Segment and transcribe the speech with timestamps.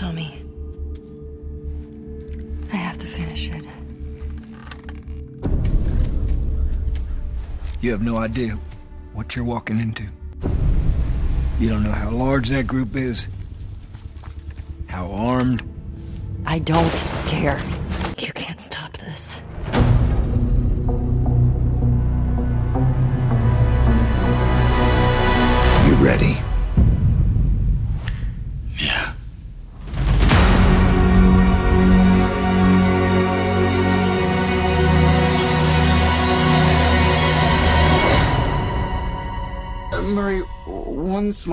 [0.00, 0.42] Tommy.
[2.72, 3.66] I have to finish it.
[7.82, 8.58] You have no idea
[9.12, 10.04] what you're walking into.
[11.58, 13.28] You don't know how large that group is,
[14.88, 15.62] how armed.
[16.46, 16.90] I don't
[17.26, 17.60] care.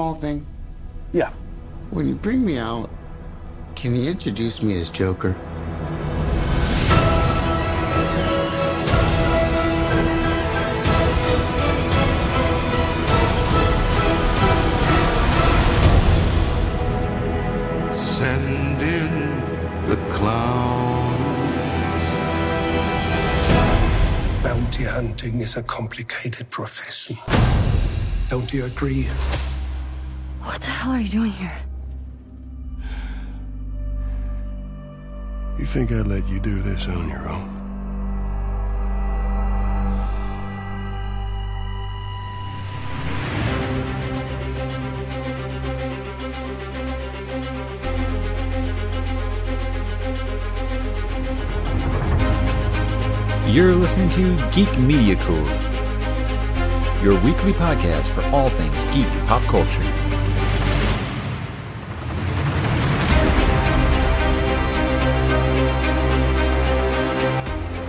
[0.08, 0.46] One small thing.
[1.14, 1.32] Yeah.
[1.92, 2.90] When you bring me out,
[3.76, 5.36] can you introduce me as Joker?
[17.96, 21.18] Send in the clowns.
[24.44, 27.18] Bounty hunting is a complicated profession.
[28.30, 29.08] Don't you agree?
[30.88, 31.58] What hell are you doing here?
[35.60, 37.54] You think I'd let you do this on your own?
[53.54, 55.36] You're listening to Geek Media Corps,
[57.04, 60.27] your weekly podcast for all things geek and pop culture.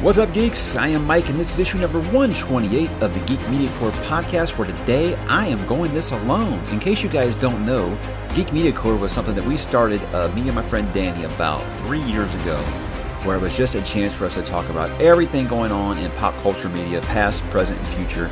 [0.01, 0.77] What's up, geeks?
[0.77, 4.57] I am Mike, and this is issue number 128 of the Geek Media Corps podcast,
[4.57, 6.65] where today I am going this alone.
[6.69, 7.99] In case you guys don't know,
[8.33, 11.65] Geek Media Corps was something that we started, uh, me and my friend Danny, about
[11.81, 12.57] three years ago,
[13.25, 16.13] where it was just a chance for us to talk about everything going on in
[16.13, 18.31] pop culture media, past, present, and future.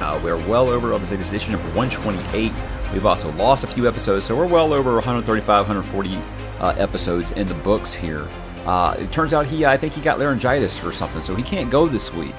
[0.00, 2.50] Uh, we're well over, obviously, this is issue number 128.
[2.94, 6.16] We've also lost a few episodes, so we're well over 135, 140
[6.60, 8.26] uh, episodes in the books here.
[8.68, 11.70] Uh, it turns out he, I think he got laryngitis or something, so he can't
[11.70, 12.34] go this week.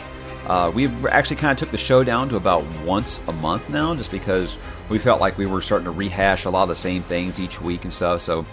[0.46, 3.96] Uh, we've actually kind of took the show down to about once a month now,
[3.96, 4.56] just because
[4.90, 7.60] we felt like we were starting to rehash a lot of the same things each
[7.60, 8.22] week and stuff.
[8.22, 8.46] So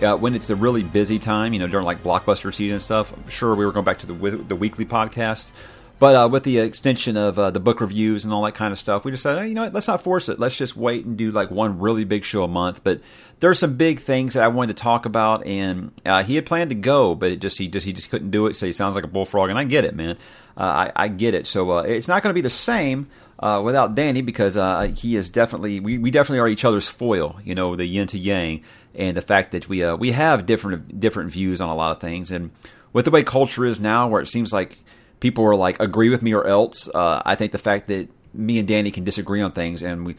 [0.00, 3.12] uh, when it's the really busy time, you know, during like blockbuster season and stuff,
[3.28, 5.52] sure we were going back to the the weekly podcast.
[5.98, 8.78] But uh, with the extension of uh, the book reviews and all that kind of
[8.78, 10.38] stuff, we decided, hey, you know what, let's not force it.
[10.38, 12.84] Let's just wait and do like one really big show a month.
[12.84, 13.00] But
[13.40, 16.70] there's some big things that I wanted to talk about, and uh, he had planned
[16.70, 18.54] to go, but it just he just he just couldn't do it.
[18.54, 20.16] So he sounds like a bullfrog, and I get it, man.
[20.56, 21.48] Uh, I, I get it.
[21.48, 23.08] So uh, it's not going to be the same.
[23.40, 24.56] Uh, without Danny, because
[24.98, 28.18] he is definitely we, we definitely are each other's foil, you know, the yin to
[28.18, 28.64] yang,
[28.96, 32.32] and the fact that we we have different different views on a lot of things,
[32.32, 32.50] and
[32.92, 34.76] with the way culture is now, where it seems like
[35.20, 36.88] people are like agree with me or else.
[36.88, 40.16] Uh, I think the fact that me and Danny can disagree on things and we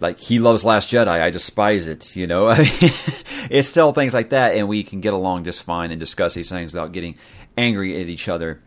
[0.00, 2.16] like he loves Last Jedi, I despise it.
[2.16, 6.00] You know, it's still things like that, and we can get along just fine and
[6.00, 7.16] discuss these things without getting
[7.56, 8.60] angry at each other.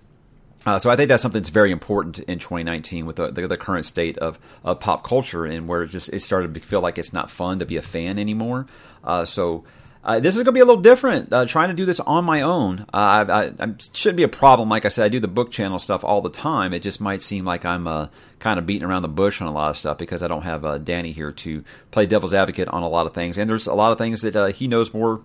[0.66, 3.56] Uh, so I think that's something that's very important in 2019 with the, the, the
[3.56, 6.98] current state of, of pop culture and where it just it started to feel like
[6.98, 8.68] it's not fun to be a fan anymore.
[9.04, 9.64] Uh, so
[10.08, 11.34] uh, this is going to be a little different.
[11.34, 14.70] Uh, trying to do this on my own, uh, I, I, shouldn't be a problem.
[14.70, 16.74] Like I said, I do the book channel stuff all the time.
[16.74, 18.08] It just might seem like I'm uh,
[18.40, 20.64] kind of beating around the bush on a lot of stuff because I don't have
[20.64, 23.38] uh, Danny here to play devil's advocate on a lot of things.
[23.38, 25.24] And there's a lot of things that uh, he knows more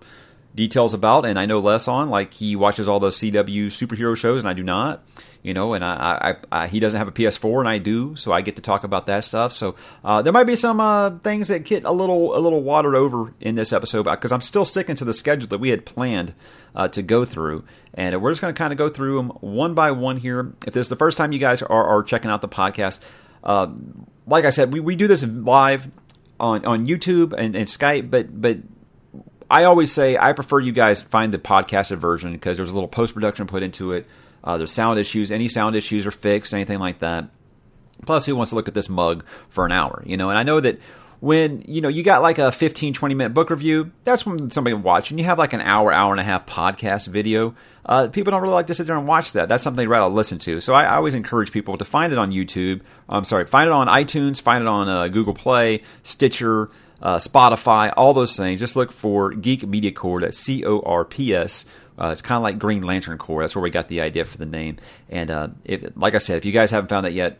[0.55, 2.09] details about, and I know less on.
[2.09, 5.03] Like he watches all the CW superhero shows, and I do not
[5.43, 8.31] you know, and I, I, I, he doesn't have a PS4 and I do, so
[8.31, 9.51] I get to talk about that stuff.
[9.51, 12.95] So uh, there might be some uh, things that get a little a little watered
[12.95, 16.33] over in this episode because I'm still sticking to the schedule that we had planned
[16.73, 19.73] uh, to go through, and we're just going to kind of go through them one
[19.73, 20.53] by one here.
[20.65, 23.01] If this is the first time you guys are, are checking out the podcast,
[23.43, 23.67] uh,
[24.25, 25.91] like I said, we, we do this live
[26.39, 28.59] on on YouTube and, and Skype, but but
[29.49, 32.87] I always say I prefer you guys find the podcasted version because there's a little
[32.87, 34.07] post production put into it.
[34.43, 35.31] Uh, there's sound issues.
[35.31, 37.29] Any sound issues are fixed, anything like that.
[38.05, 40.03] Plus, who wants to look at this mug for an hour?
[40.05, 40.79] You know, and I know that
[41.23, 44.73] when you know you got like a 15 20 minute book review that's when somebody
[44.73, 47.55] would watch and you have like an hour hour and a half podcast video
[47.85, 50.13] uh, people don't really like to sit there and watch that that's something they'd rather
[50.13, 53.45] listen to so I, I always encourage people to find it on youtube i'm sorry
[53.45, 56.69] find it on itunes find it on uh, google play stitcher
[57.03, 61.65] uh, spotify all those things just look for geek media corps that's c-o-r-p-s
[61.99, 63.41] uh, it's kind of like Green Lantern Corps.
[63.41, 64.77] That's where we got the idea for the name.
[65.09, 65.49] And uh,
[65.95, 67.39] like I said, if you guys haven't found that yet,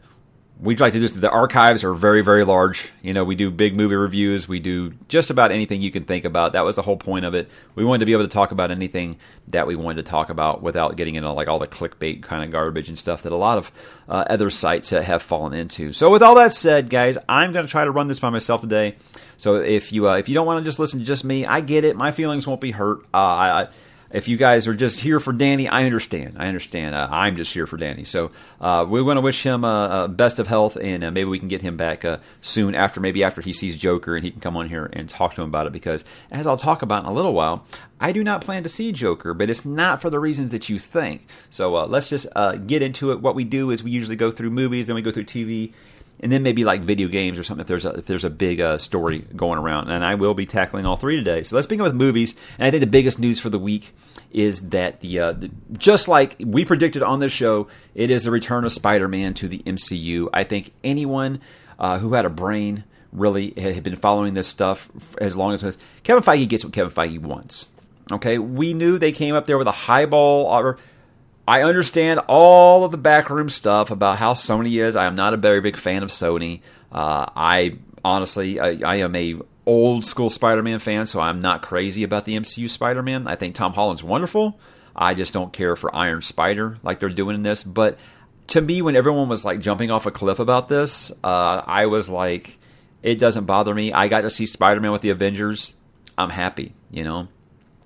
[0.59, 1.07] we'd like to do.
[1.07, 2.89] The archives are very, very large.
[3.01, 4.47] You know, we do big movie reviews.
[4.47, 6.53] We do just about anything you can think about.
[6.53, 7.49] That was the whole point of it.
[7.75, 9.17] We wanted to be able to talk about anything
[9.47, 12.51] that we wanted to talk about without getting into like all the clickbait kind of
[12.51, 13.71] garbage and stuff that a lot of
[14.07, 15.91] uh, other sites have fallen into.
[15.91, 18.61] So, with all that said, guys, I'm going to try to run this by myself
[18.61, 18.95] today.
[19.37, 21.61] So, if you uh, if you don't want to just listen to just me, I
[21.61, 21.95] get it.
[21.95, 22.99] My feelings won't be hurt.
[23.13, 23.67] Uh, I,
[24.13, 26.37] if you guys are just here for Danny, I understand.
[26.37, 26.93] I understand.
[26.93, 28.03] Uh, I'm just here for Danny.
[28.03, 28.31] So
[28.61, 31.39] uh, we want to wish him uh, uh, best of health, and uh, maybe we
[31.39, 34.39] can get him back uh, soon after, maybe after he sees Joker, and he can
[34.39, 35.73] come on here and talk to him about it.
[35.73, 37.65] Because as I'll talk about in a little while,
[37.99, 40.77] I do not plan to see Joker, but it's not for the reasons that you
[40.77, 41.27] think.
[41.49, 42.27] So let's just
[42.67, 43.19] get into it.
[43.19, 45.73] What we do is we usually go through movies, then we go through TV,
[46.19, 48.61] and then maybe like video games or something if there's a, if there's a big
[48.61, 49.89] uh, story going around.
[49.89, 51.43] And I will be tackling all three today.
[51.43, 52.35] So let's begin with movies.
[52.57, 53.93] And I think the biggest news for the week
[54.31, 58.31] is that the, uh, the just like we predicted on this show, it is the
[58.31, 60.29] return of Spider-Man to the MCU.
[60.33, 61.41] I think anyone
[61.77, 64.89] uh, who had a brain really had been following this stuff
[65.19, 67.69] as long as Kevin Feige gets what Kevin Feige wants.
[68.11, 70.77] Okay, we knew they came up there with a highball or
[71.47, 74.95] I understand all of the backroom stuff about how Sony is.
[74.95, 76.61] I am not a very big fan of Sony.
[76.91, 79.35] Uh, I honestly, I, I, am a
[79.65, 83.27] old school Spider-Man fan, so I'm not crazy about the MCU Spider-Man.
[83.27, 84.59] I think Tom Holland's wonderful.
[84.95, 87.63] I just don't care for Iron Spider like they're doing in this.
[87.63, 87.97] But
[88.47, 92.09] to me, when everyone was like jumping off a cliff about this, uh, I was
[92.09, 92.57] like,
[93.01, 93.91] it doesn't bother me.
[93.91, 95.73] I got to see Spider-Man with the Avengers.
[96.17, 97.27] I'm happy, you know.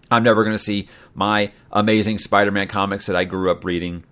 [0.10, 4.04] I'm never going to see my amazing Spider-Man comics that I grew up reading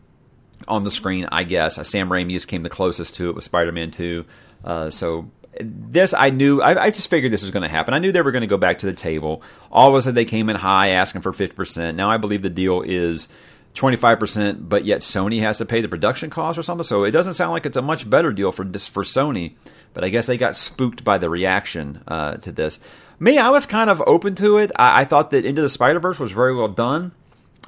[0.68, 1.28] on the screen.
[1.32, 4.26] I guess Sam Raimi's came the closest to it with Spider-Man 2.
[4.64, 6.62] Uh, so this I knew.
[6.62, 7.94] I, I just figured this was going to happen.
[7.94, 9.42] I knew they were going to go back to the table.
[9.72, 11.96] All of a sudden, they came in high, asking for 50%.
[11.96, 13.30] Now I believe the deal is
[13.76, 16.84] 25%, but yet Sony has to pay the production cost or something.
[16.84, 19.56] So it doesn't sound like it's a much better deal for for Sony.
[19.94, 22.80] But I guess they got spooked by the reaction uh, to this.
[23.20, 24.72] Me, I was kind of open to it.
[24.76, 27.12] I, I thought that Into the Spider Verse was very well done.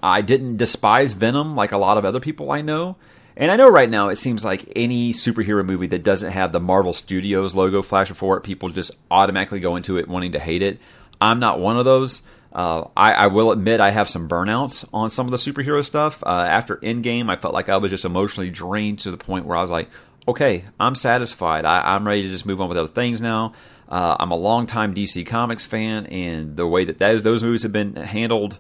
[0.02, 2.98] I didn't despise Venom like a lot of other people I know.
[3.36, 6.60] And I know right now it seems like any superhero movie that doesn't have the
[6.60, 10.64] Marvel Studios logo flashing for it, people just automatically go into it wanting to hate
[10.64, 10.80] it.
[11.22, 12.24] I'm not one of those.
[12.52, 16.24] Uh, I, I, will admit I have some burnouts on some of the superhero stuff.
[16.24, 19.58] Uh, after Endgame, I felt like I was just emotionally drained to the point where
[19.58, 19.90] I was like,
[20.28, 21.66] okay, I'm satisfied.
[21.66, 23.54] I, am ready to just move on with other things now.
[23.90, 27.72] Uh, I'm a longtime DC Comics fan, and the way that those, those movies have
[27.72, 28.60] been handled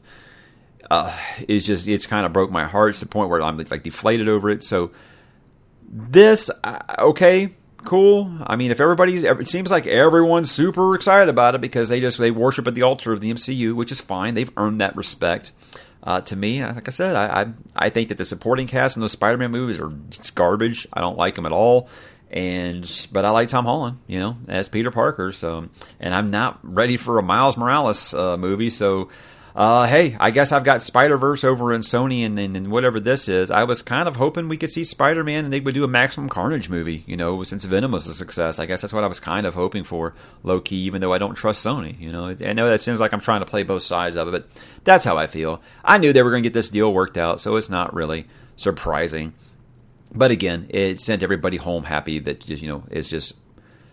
[0.89, 3.83] uh, is just it's kind of broke my heart to the point where I'm like
[3.83, 4.63] deflated over it.
[4.63, 4.91] So
[5.89, 7.50] this, uh, okay,
[7.83, 8.31] cool.
[8.45, 12.18] I mean, if everybody's, it seems like everyone's super excited about it because they just
[12.18, 14.33] they worship at the altar of the MCU, which is fine.
[14.33, 15.51] They've earned that respect.
[16.03, 19.01] Uh, to me, like I said, I, I, I think that the supporting cast in
[19.01, 19.91] those Spider-Man movies are
[20.35, 20.88] garbage.
[20.94, 21.89] I don't like them at all
[22.29, 25.31] and but I like Tom Holland, you know, as Peter Parker.
[25.31, 25.69] So,
[26.00, 28.69] and I'm not ready for a Miles Morales uh, movie.
[28.69, 29.09] So,
[29.56, 33.27] uh, hey, I guess I've got Spider Verse over in Sony, and, and, whatever this
[33.27, 33.50] is.
[33.50, 35.88] I was kind of hoping we could see Spider Man, and they would do a
[35.88, 37.03] Maximum Carnage movie.
[37.07, 39.56] You know, since Venom was a success, I guess that's what I was kind of
[39.56, 40.13] hoping for,
[40.44, 40.77] low key.
[40.81, 43.39] Even though I don't trust Sony, you know, I know that seems like I'm trying
[43.39, 44.47] to play both sides of it, but
[44.83, 45.62] that's how I feel.
[45.83, 48.27] I knew they were going to get this deal worked out, so it's not really
[48.57, 49.33] surprising.
[50.13, 53.33] But again, it sent everybody home happy that just, you know it's just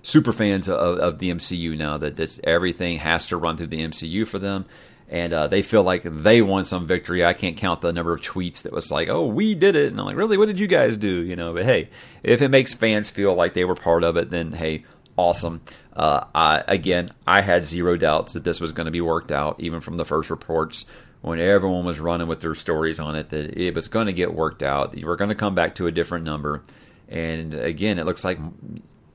[0.03, 3.83] super fans of, of the MCU now that, that everything has to run through the
[3.83, 4.67] MCU for them.
[5.09, 7.25] And uh, they feel like they won some victory.
[7.25, 10.01] I can't count the number of tweets that was like, "Oh, we did it," and
[10.01, 10.39] I'm like, "Really?
[10.39, 11.53] What did you guys do?" You know.
[11.53, 11.91] But hey,
[12.23, 14.85] if it makes fans feel like they were part of it, then hey,
[15.19, 15.61] awesome.
[15.93, 19.61] Uh, I, again, I had zero doubts that this was going to be worked out,
[19.61, 20.87] even from the first reports
[21.25, 24.35] when everyone was running with their stories on it that it was going to get
[24.35, 24.95] worked out.
[24.95, 26.63] You were going to come back to a different number.
[27.09, 28.39] And again, it looks like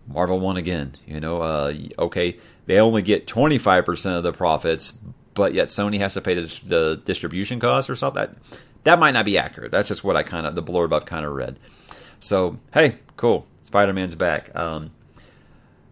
[0.07, 0.95] Marvel won again.
[1.05, 4.91] You know, uh, okay, they only get 25% of the profits,
[5.35, 8.23] but yet Sony has to pay the, the distribution cost or something.
[8.23, 8.35] That,
[8.85, 9.69] that might not be accurate.
[9.69, 11.59] That's just what I kind of, the blurb I've kind of read.
[12.19, 13.45] So, hey, cool.
[13.61, 14.49] Spider Man's back.
[14.55, 14.89] Um,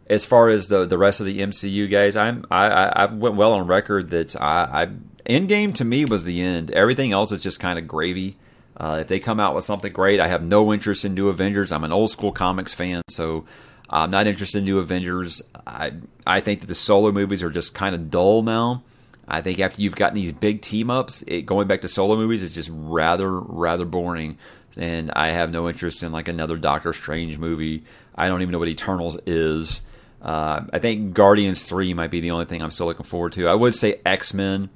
[0.09, 3.51] as far as the the rest of the MCU guys, I'm I, I went well
[3.51, 4.88] on record that I, I
[5.27, 6.72] Endgame to me was the end.
[6.72, 8.38] Everything else is just kind of gravy.
[8.75, 11.72] Uh, if they come out with something great, I have no interest in New Avengers.
[11.72, 13.46] I'm an old school comics fan, so
[13.89, 15.41] I'm not interested in New Avengers.
[15.65, 15.93] I
[16.25, 18.84] I think that the solo movies are just kind of dull now.
[19.27, 22.43] I think after you've gotten these big team ups, it, going back to solo movies
[22.43, 24.38] is just rather rather boring.
[24.77, 27.84] And I have no interest in like another Doctor Strange movie.
[28.15, 29.81] I don't even know what Eternals is.
[30.22, 33.48] Uh, I think Guardians Three might be the only thing I'm still looking forward to.
[33.48, 34.69] I would say X Men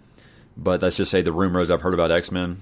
[0.57, 2.61] but let's just say the rumors I've heard about X Men,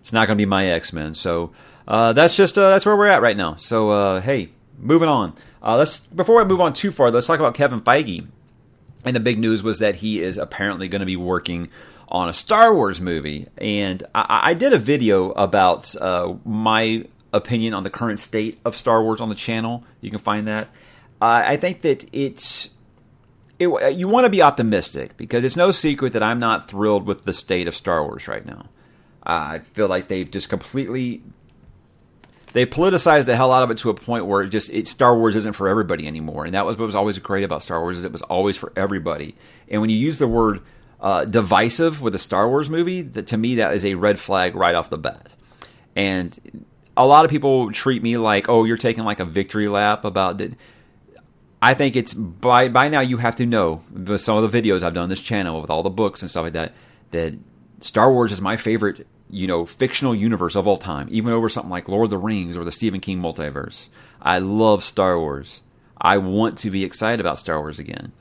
[0.00, 1.14] it's not going to be my X Men.
[1.14, 1.52] So
[1.88, 3.56] uh, that's just uh, that's where we're at right now.
[3.56, 5.34] So uh, hey, moving on.
[5.62, 8.26] Uh, let's before I move on too far, let's talk about Kevin Feige.
[9.04, 11.68] And the big news was that he is apparently going to be working
[12.08, 13.46] on a Star Wars movie.
[13.56, 18.76] And I, I did a video about uh, my opinion on the current state of
[18.76, 19.84] Star Wars on the channel.
[20.00, 20.68] You can find that.
[21.20, 22.75] I think that it's
[23.58, 27.24] it, you want to be optimistic because it's no secret that I'm not thrilled with
[27.24, 28.66] the state of Star Wars right now.
[29.24, 31.22] Uh, I feel like they've just completely
[32.52, 35.16] they've politicized the hell out of it to a point where it just it, Star
[35.16, 37.98] Wars isn't for everybody anymore, and that was what was always great about Star Wars
[37.98, 39.34] is it was always for everybody.
[39.68, 40.60] And when you use the word
[41.00, 44.54] uh, divisive with a Star Wars movie, that to me that is a red flag
[44.54, 45.34] right off the bat.
[45.94, 46.64] And
[46.96, 50.40] a lot of people treat me like, oh, you're taking like a victory lap about.
[51.60, 54.82] I think it's by by now you have to know with some of the videos
[54.82, 56.74] I've done on this channel with all the books and stuff like that
[57.10, 57.34] that
[57.80, 61.70] Star Wars is my favorite, you know, fictional universe of all time, even over something
[61.70, 63.88] like Lord of the Rings or the Stephen King multiverse.
[64.20, 65.62] I love Star Wars.
[65.98, 68.12] I want to be excited about Star Wars again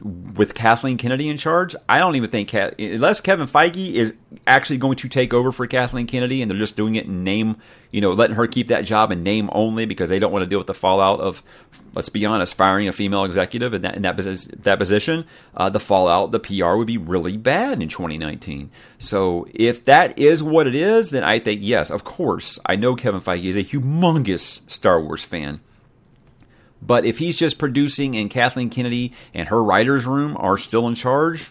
[0.00, 4.14] with Kathleen Kennedy in charge, I don't even think unless Kevin Feige is
[4.46, 7.56] actually going to take over for Kathleen Kennedy, and they're just doing it in name,
[7.90, 10.46] you know, letting her keep that job in name only because they don't want to
[10.48, 11.42] deal with the fallout of,
[11.94, 14.16] let's be honest, firing a female executive in that in that,
[14.62, 15.24] that position.
[15.56, 18.70] Uh, the fallout, the PR would be really bad in 2019.
[18.98, 22.94] So if that is what it is, then I think yes, of course, I know
[22.94, 25.60] Kevin Feige is a humongous Star Wars fan.
[26.80, 30.94] But if he's just producing and Kathleen Kennedy and her writer's room are still in
[30.94, 31.50] charge,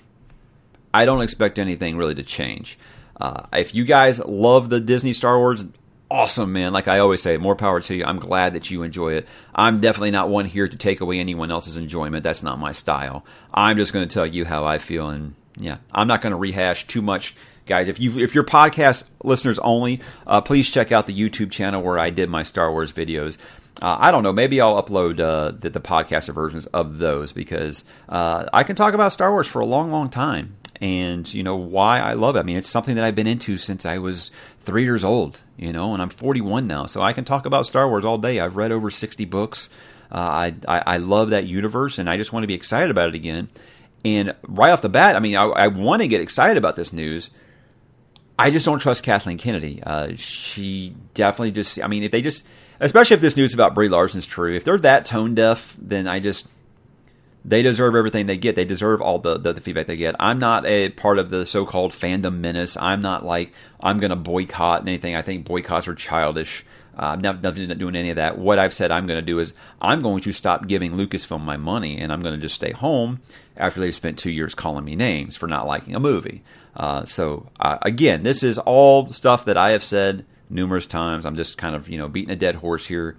[0.94, 2.78] I don't expect anything really to change.
[3.20, 5.66] Uh, if you guys love the Disney Star Wars,
[6.10, 6.74] awesome, man.
[6.74, 8.06] Like I always say, more power to you.
[8.06, 9.28] I'm glad that you enjoy it.
[9.54, 12.24] I'm definitely not one here to take away anyone else's enjoyment.
[12.24, 13.26] That's not my style.
[13.54, 16.38] I'm just going to tell you how I feel, and yeah, I'm not going to
[16.38, 17.36] rehash too much.
[17.66, 21.82] Guys, if you if you're podcast listeners only, uh, please check out the YouTube channel
[21.82, 23.38] where I did my Star Wars videos.
[23.82, 24.34] Uh, I don't know.
[24.34, 28.94] Maybe I'll upload uh, the, the podcast versions of those because uh, I can talk
[28.94, 32.40] about Star Wars for a long, long time, and you know why I love it.
[32.40, 34.32] I mean, it's something that I've been into since I was
[34.62, 35.42] three years old.
[35.58, 38.40] You know, and I'm 41 now, so I can talk about Star Wars all day.
[38.40, 39.70] I've read over 60 books.
[40.12, 43.10] Uh, I, I, I love that universe, and I just want to be excited about
[43.10, 43.50] it again.
[44.06, 46.94] And right off the bat, I mean, I, I want to get excited about this
[46.94, 47.30] news.
[48.40, 49.82] I just don't trust Kathleen Kennedy.
[49.84, 51.84] Uh, she definitely just.
[51.84, 52.46] I mean, if they just
[52.80, 54.56] especially if this news about Brie Larson's true.
[54.56, 56.48] If they're that tone deaf, then I just
[57.46, 58.56] they deserve everything they get.
[58.56, 60.16] They deserve all the, the, the, feedback they get.
[60.20, 62.76] I'm not a part of the so-called fandom menace.
[62.76, 65.16] I'm not like I'm going to boycott anything.
[65.16, 66.66] I think boycotts are childish.
[66.98, 68.38] I'm not, not doing any of that.
[68.38, 71.56] What I've said I'm going to do is I'm going to stop giving Lucasfilm my
[71.56, 73.22] money, and I'm going to just stay home
[73.56, 76.44] after they've spent two years calling me names for not liking a movie.
[76.76, 81.26] Uh, so uh, again, this is all stuff that I have said numerous times.
[81.26, 83.18] I'm just kind of you know beating a dead horse here.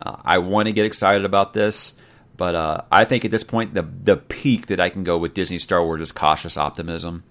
[0.00, 1.94] Uh, I want to get excited about this,
[2.36, 5.34] but uh, I think at this point the the peak that I can go with
[5.34, 7.24] Disney Star Wars is cautious optimism,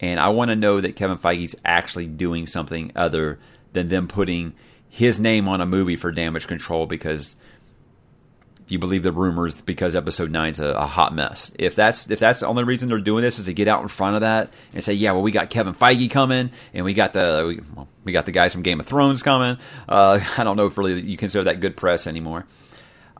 [0.00, 3.38] and I want to know that Kevin Feige's actually doing something other
[3.72, 4.54] than them putting
[4.88, 7.36] his name on a movie for damage control because
[8.68, 11.52] you believe the rumors, because episode nine's a, a hot mess.
[11.58, 13.88] If that's if that's the only reason they're doing this is to get out in
[13.88, 17.12] front of that and say, yeah, well, we got Kevin Feige coming, and we got
[17.12, 19.58] the we, well, we got the guys from Game of Thrones coming.
[19.88, 22.46] Uh, I don't know if really you consider that good press anymore.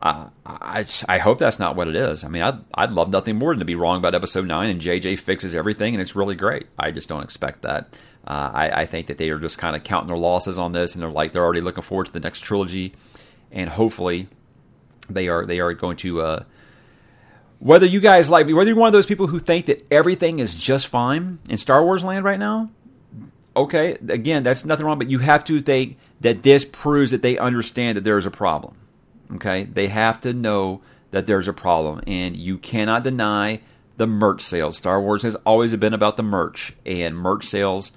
[0.01, 2.23] Uh, I I hope that's not what it is.
[2.23, 4.81] I mean, I'd I'd love nothing more than to be wrong about episode nine and
[4.81, 6.67] JJ fixes everything and it's really great.
[6.77, 7.97] I just don't expect that.
[8.27, 10.93] Uh, I, I think that they are just kind of counting their losses on this
[10.93, 12.93] and they're like they're already looking forward to the next trilogy,
[13.51, 14.27] and hopefully
[15.09, 16.43] they are they are going to uh,
[17.59, 20.39] whether you guys like me, whether you're one of those people who think that everything
[20.39, 22.69] is just fine in Star Wars land right now.
[23.55, 27.37] Okay, again, that's nothing wrong, but you have to think that this proves that they
[27.37, 28.75] understand that there is a problem.
[29.33, 33.61] Okay, they have to know that there's a problem, and you cannot deny
[33.97, 34.77] the merch sales.
[34.77, 37.91] Star Wars has always been about the merch, and merch sales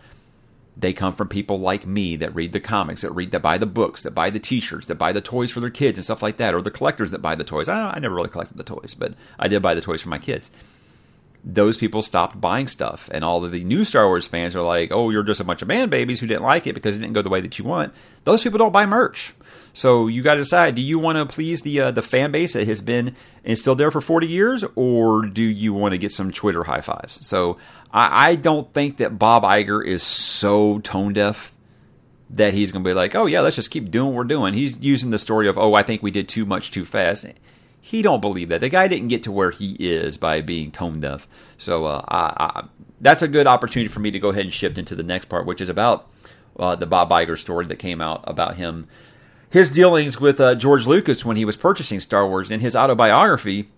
[0.81, 3.67] they come from people like me that read the comics, that read, that buy the
[3.67, 6.39] books, that buy the T-shirts, that buy the toys for their kids and stuff like
[6.39, 7.69] that, or the collectors that buy the toys.
[7.69, 10.19] I, I never really collected the toys, but I did buy the toys for my
[10.19, 10.51] kids.
[11.43, 14.93] Those people stopped buying stuff, and all of the new Star Wars fans are like,
[14.93, 17.15] "Oh, you're just a bunch of man babies who didn't like it because it didn't
[17.15, 17.95] go the way that you want."
[18.25, 19.33] Those people don't buy merch.
[19.73, 22.53] So you got to decide: do you want to please the uh, the fan base
[22.53, 26.31] that has been instilled there for 40 years, or do you want to get some
[26.31, 27.27] Twitter high fives?
[27.27, 27.57] So
[27.93, 31.55] I, I don't think that Bob Iger is so tone deaf
[32.31, 34.55] that he's going to be like, oh yeah, let's just keep doing what we're doing.
[34.55, 37.27] He's using the story of, oh, I think we did too much too fast.
[37.81, 38.61] He don't believe that.
[38.61, 41.27] The guy didn't get to where he is by being tone deaf.
[41.59, 42.65] So uh, I, I,
[43.01, 45.47] that's a good opportunity for me to go ahead and shift into the next part,
[45.47, 46.09] which is about
[46.59, 48.87] uh, the Bob Iger story that came out about him
[49.51, 53.69] his dealings with uh, George Lucas when he was purchasing Star Wars in his autobiography.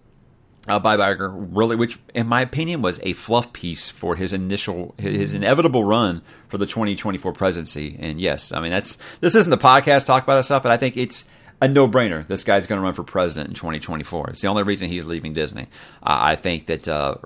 [0.68, 4.94] Uh, by Iger, really, which in my opinion was a fluff piece for his initial,
[4.96, 7.96] his inevitable run for the 2024 presidency.
[7.98, 10.76] And yes, I mean that's this isn't the podcast talk about this stuff, but I
[10.76, 11.28] think it's
[11.60, 12.26] a no-brainer.
[12.26, 14.30] This guy's going to run for president in 2024.
[14.30, 15.62] It's the only reason he's leaving Disney.
[16.02, 17.16] Uh, I think that uh,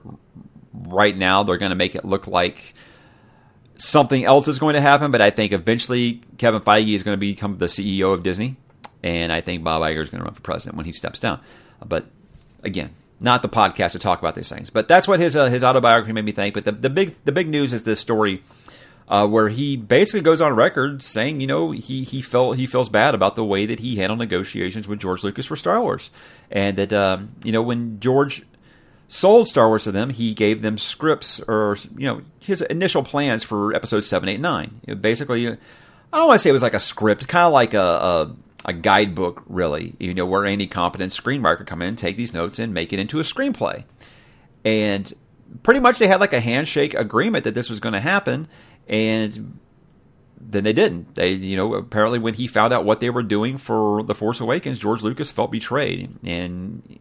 [0.72, 2.74] right now they're going to make it look like
[3.76, 7.20] something else is going to happen, but I think eventually Kevin Feige is going to
[7.20, 8.56] become the CEO of Disney,
[9.02, 11.40] and I think Bob Iger is going to run for president when he steps down.
[11.84, 12.06] But
[12.62, 14.70] again, not the podcast to talk about these things.
[14.70, 16.54] But that's what his uh, his autobiography made me think.
[16.54, 18.42] But the, the big the big news is this story
[19.08, 22.88] uh, where he basically goes on record saying, you know, he he felt he feels
[22.88, 26.10] bad about the way that he handled negotiations with George Lucas for Star Wars,
[26.50, 28.44] and that um, you know when George
[29.08, 33.44] sold Star Wars to them, he gave them scripts or you know his initial plans
[33.44, 34.80] for episodes seven, eight, nine.
[35.00, 35.56] Basically, I
[36.12, 38.74] don't want to say it was like a script, kind of like a, a, a
[38.74, 39.94] guidebook, really.
[39.98, 43.18] You know, where any competent screenwriter come in, take these notes, and make it into
[43.18, 43.84] a screenplay.
[44.64, 45.10] And
[45.62, 48.48] pretty much they had like a handshake agreement that this was going to happen,
[48.88, 49.58] and
[50.38, 51.14] then they didn't.
[51.14, 54.40] They, you know, apparently when he found out what they were doing for The Force
[54.40, 56.98] Awakens, George Lucas felt betrayed, and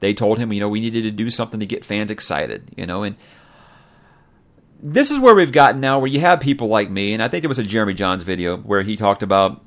[0.00, 2.86] they told him, you know, we needed to do something to get fans excited, you
[2.86, 3.16] know, and
[4.80, 7.44] this is where we've gotten now where you have people like me, and I think
[7.44, 9.64] it was a Jeremy Jahns video where he talked about,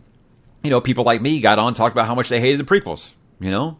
[0.63, 3.13] you know, people like me got on talked about how much they hated the prequels,
[3.39, 3.77] you know,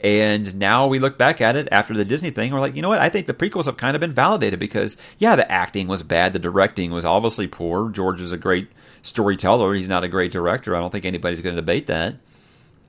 [0.00, 2.88] and now we look back at it after the Disney thing, we're like, you know
[2.88, 3.00] what?
[3.00, 6.32] I think the prequels have kind of been validated because, yeah, the acting was bad,
[6.32, 7.90] the directing was obviously poor.
[7.90, 8.68] George is a great
[9.02, 10.76] storyteller; he's not a great director.
[10.76, 12.16] I don't think anybody's going to debate that.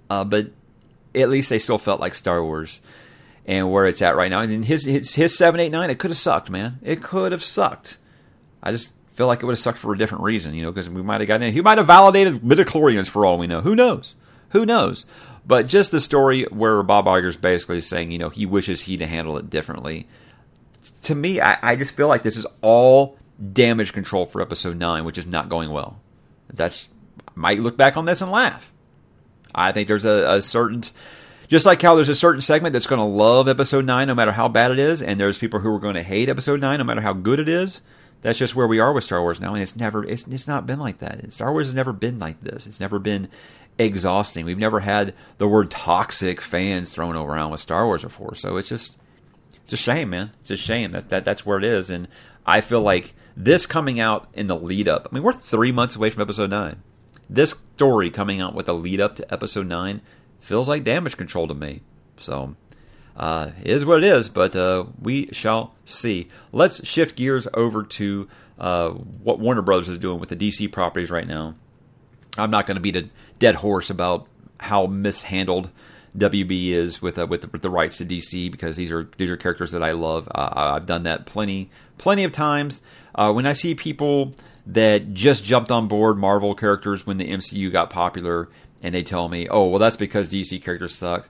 [0.10, 0.52] Uh, but
[1.16, 2.80] at least they still felt like Star Wars
[3.46, 4.42] and where it's at right now.
[4.42, 6.80] And his his, his seven eight nine, it could have sucked, man.
[6.84, 7.98] It could have sucked.
[8.62, 10.90] I just feel like it would have sucked for a different reason, you know, because
[10.90, 11.52] we might have gotten in.
[11.52, 13.60] He might have validated midichlorians for all we know.
[13.60, 14.16] Who knows?
[14.52, 15.06] Who knows?
[15.46, 19.38] But just the story where Bob Iger's basically saying, you know, he wishes he'd handle
[19.38, 20.08] it differently.
[21.02, 23.18] To me, I, I just feel like this is all
[23.52, 26.00] damage control for episode nine, which is not going well.
[26.54, 26.88] That's
[27.36, 28.72] might look back on this and laugh.
[29.54, 30.84] I think there's a, a certain,
[31.50, 34.32] just like how there's a certain segment that's going to love episode nine no matter
[34.32, 36.86] how bad it is, and there's people who are going to hate episode nine no
[36.86, 37.82] matter how good it is.
[38.22, 40.68] That's just where we are with Star Wars now, and it's never, it's, it's not
[40.68, 41.32] been like that.
[41.32, 42.68] Star Wars has never been like this.
[42.68, 43.30] It's never been
[43.78, 44.46] exhausting.
[44.46, 48.70] We've never had the word toxic fans thrown around with Star Wars before, so it's
[48.70, 48.98] just,
[49.64, 50.32] it's a shame, man.
[50.42, 52.08] It's a shame that, that that's where it is, and
[52.46, 55.08] I feel like this coming out in the lead up.
[55.10, 56.82] I mean, we're three months away from episode nine
[57.30, 60.02] this story coming out with a lead up to episode 9
[60.40, 61.82] feels like damage control to me.
[62.18, 62.56] So,
[63.20, 66.30] uh, is what it is, but uh, we shall see.
[66.54, 71.12] Let's shift gears over to uh, what Warner Brothers is doing with the DC properties
[71.12, 71.56] right now.
[72.38, 74.28] I'm not going to beat a dead horse about
[74.62, 75.70] how mishandled
[76.18, 79.30] WB is with uh, with, the, with, the, rights to DC because these are these
[79.30, 80.28] are characters that I love.
[80.34, 82.82] Uh, I've done that plenty plenty of times.
[83.14, 84.34] Uh, when I see people
[84.66, 88.48] that just jumped on board Marvel characters when the MCU got popular,
[88.82, 91.28] and they tell me, "Oh, well, that's because DC characters suck."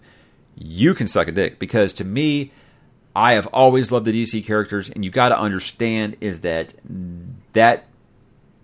[0.59, 2.51] You can suck a dick because to me,
[3.15, 6.73] I have always loved the DC characters, and you got to understand is that
[7.53, 7.85] that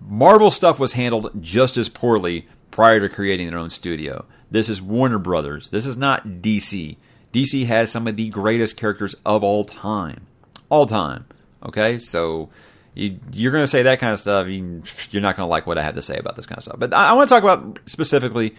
[0.02, 4.26] Marvel stuff was handled just as poorly prior to creating their own studio.
[4.52, 5.70] This is Warner Brothers.
[5.70, 6.98] This is not DC.
[7.34, 10.28] DC has some of the greatest characters of all time.
[10.70, 11.26] All time.
[11.64, 11.98] Okay?
[12.00, 12.50] So
[12.94, 14.48] you, are going to say that kind of stuff.
[14.48, 16.64] You, are not going to like what I have to say about this kind of
[16.64, 16.80] stuff.
[16.80, 18.56] But I, I want to talk about specifically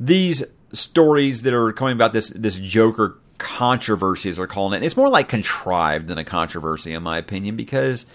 [0.00, 4.76] these stories that are coming about this this Joker controversy, as they're calling it.
[4.76, 8.06] and It's more like contrived than a controversy, in my opinion, because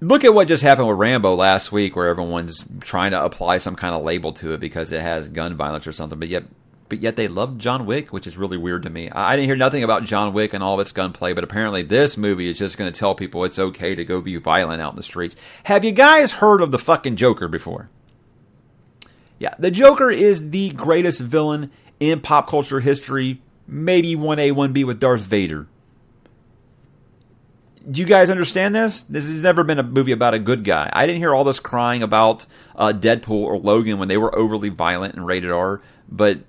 [0.00, 3.76] look at what just happened with Rambo last week, where everyone's trying to apply some
[3.76, 6.44] kind of label to it because it has gun violence or something, but yet
[6.88, 9.10] but yet they love John Wick, which is really weird to me.
[9.10, 12.16] I didn't hear nothing about John Wick and all of its gunplay, but apparently this
[12.16, 14.96] movie is just going to tell people it's okay to go be violent out in
[14.96, 15.34] the streets.
[15.64, 17.90] Have you guys heard of the fucking Joker before?
[19.38, 21.70] Yeah, the Joker is the greatest villain
[22.00, 25.66] in pop culture history, maybe 1A, 1B with Darth Vader.
[27.88, 29.02] Do you guys understand this?
[29.02, 30.90] This has never been a movie about a good guy.
[30.92, 34.70] I didn't hear all this crying about uh, Deadpool or Logan when they were overly
[34.70, 36.40] violent and rated R, but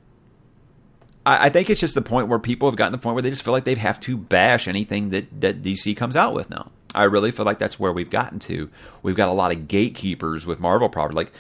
[1.28, 3.30] I, I think it's just the point where people have gotten the point where they
[3.30, 6.72] just feel like they have to bash anything that, that DC comes out with now.
[6.96, 8.70] I really feel like that's where we've gotten to.
[9.04, 11.16] We've got a lot of gatekeepers with Marvel property.
[11.16, 11.34] Like,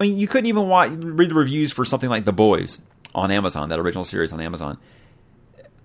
[0.00, 2.80] I mean, you couldn't even watch, read the reviews for something like The Boys
[3.14, 4.78] on Amazon, that original series on Amazon.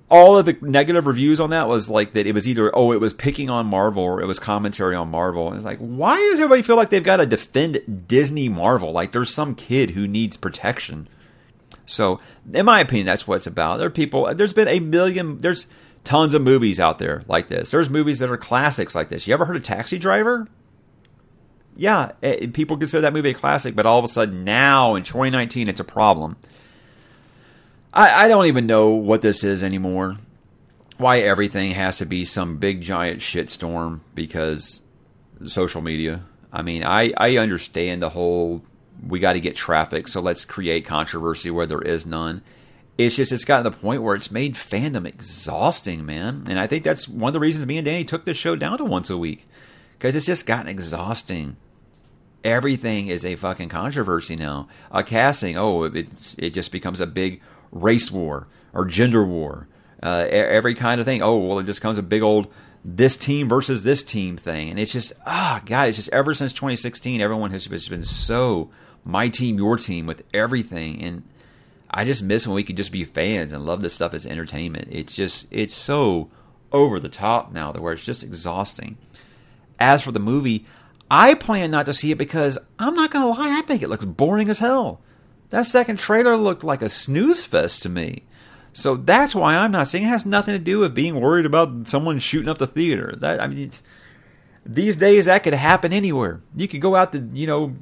[0.09, 3.01] all of the negative reviews on that was like that it was either oh it
[3.01, 5.47] was picking on Marvel or it was commentary on Marvel.
[5.47, 8.91] And it's like why does everybody feel like they've got to defend Disney Marvel?
[8.91, 11.07] Like there's some kid who needs protection.
[11.87, 12.19] So
[12.53, 13.77] in my opinion, that's what it's about.
[13.77, 14.33] There are people.
[14.35, 15.41] There's been a million.
[15.41, 15.65] There's
[16.03, 17.71] tons of movies out there like this.
[17.71, 19.25] There's movies that are classics like this.
[19.25, 20.47] You ever heard of Taxi Driver?
[21.75, 25.03] Yeah, it, people consider that movie a classic, but all of a sudden now in
[25.03, 26.37] 2019, it's a problem.
[27.93, 30.17] I, I don't even know what this is anymore.
[30.97, 34.81] Why everything has to be some big giant shitstorm because
[35.45, 36.23] social media.
[36.51, 38.63] I mean, I, I understand the whole
[39.05, 42.41] we got to get traffic, so let's create controversy where there is none.
[42.97, 46.45] It's just it's gotten to the point where it's made fandom exhausting, man.
[46.47, 48.77] And I think that's one of the reasons me and Danny took this show down
[48.77, 49.47] to once a week
[49.97, 51.57] because it's just gotten exhausting.
[52.43, 54.67] Everything is a fucking controversy now.
[54.91, 59.67] A casting, oh, it it just becomes a big race war or gender war.
[60.01, 61.21] Uh, every kind of thing.
[61.21, 62.47] Oh, well, it just becomes a big old
[62.83, 66.33] this team versus this team thing, and it's just ah, oh, God, it's just ever
[66.33, 68.69] since 2016, everyone has just been so
[69.05, 71.23] my team, your team with everything, and
[71.89, 74.89] I just miss when we could just be fans and love this stuff as entertainment.
[74.91, 76.29] It's just it's so
[76.71, 78.97] over the top now, that where it's just exhausting.
[79.79, 80.65] As for the movie,
[81.15, 83.87] I plan not to see it because I'm not going to lie, I think it
[83.87, 84.99] looks boring as hell.
[85.51, 88.23] That second trailer looked like a snooze fest to me.
[88.73, 90.05] So that's why I'm not seeing.
[90.05, 93.13] It has nothing to do with being worried about someone shooting up the theater.
[93.19, 93.69] That I mean,
[94.65, 96.41] these days that could happen anywhere.
[96.55, 97.75] You could go out to you know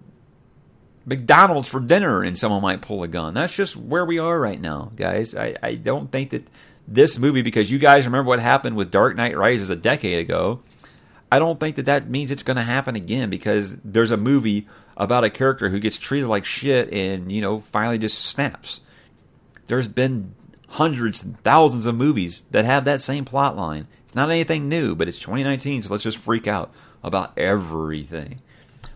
[1.06, 3.34] McDonald's for dinner and someone might pull a gun.
[3.34, 5.36] That's just where we are right now, guys.
[5.36, 6.50] I, I don't think that
[6.86, 10.62] this movie, because you guys remember what happened with Dark Knight Rises a decade ago,
[11.32, 14.67] I don't think that that means it's going to happen again because there's a movie
[14.98, 18.82] about a character who gets treated like shit and, you know, finally just snaps.
[19.67, 20.36] There's been
[20.67, 23.88] hundreds and thousands of movies that have that same plot line.
[24.04, 28.41] It's not anything new, but it's 2019, so let's just freak out about everything.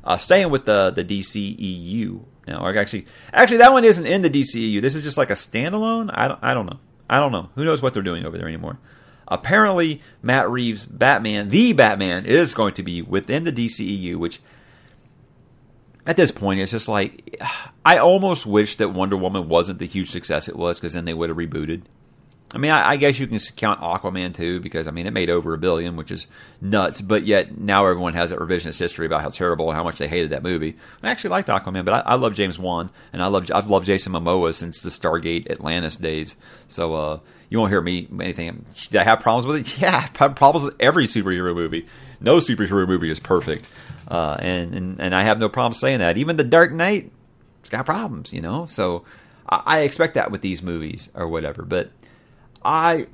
[0.03, 4.29] Uh, staying with the the DCEU now, or actually, actually that one isn't in the
[4.29, 4.81] DCEU.
[4.81, 6.11] This is just like a standalone.
[6.13, 6.79] I don't, I don't know.
[7.09, 7.49] I don't know.
[7.55, 8.77] Who knows what they're doing over there anymore?
[9.27, 14.39] Apparently, Matt Reeves' Batman, the Batman, is going to be within the DCEU, which
[16.05, 17.41] at this point it's just like
[17.85, 21.13] I almost wish that Wonder Woman wasn't the huge success it was because then they
[21.13, 21.83] would have rebooted.
[22.55, 25.29] I mean, I, I, guess you can count Aquaman too, because I mean, it made
[25.29, 26.25] over a billion, which is
[26.61, 27.01] nuts.
[27.01, 30.07] But yet now everyone has that revisionist history about how terrible and how much they
[30.07, 30.77] hated that movie.
[31.03, 33.85] I actually liked Aquaman, but I, I love James Wan, and I love I've loved
[33.85, 36.37] Jason Momoa since the Stargate Atlantis days.
[36.69, 38.65] So uh, you won't hear me anything.
[38.89, 39.77] Did I have problems with it?
[39.81, 41.85] Yeah, I have problems with every superhero movie.
[42.21, 43.67] No superhero movie is perfect,
[44.07, 46.17] uh, and, and and I have no problem saying that.
[46.17, 47.11] Even the Dark Knight,
[47.59, 48.65] it's got problems, you know.
[48.65, 49.03] So
[49.49, 51.91] I, I expect that with these movies or whatever, but.
[52.65, 53.07] I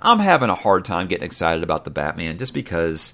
[0.00, 3.12] I'm having a hard time getting excited about the Batman just because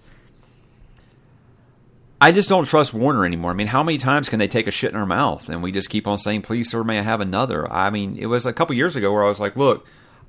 [2.21, 3.51] I just don't trust Warner anymore.
[3.51, 5.73] I mean, how many times can they take a shit in our mouth and we
[5.73, 8.53] just keep on saying, "Please, sir, may I have another?" I mean, it was a
[8.53, 9.87] couple years ago where I was like, "Look."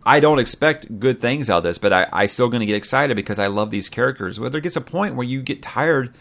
[0.08, 2.76] I don't expect good things out of this, but I, I still going to get
[2.76, 4.38] excited because I love these characters.
[4.38, 6.14] But there gets a point where you get tired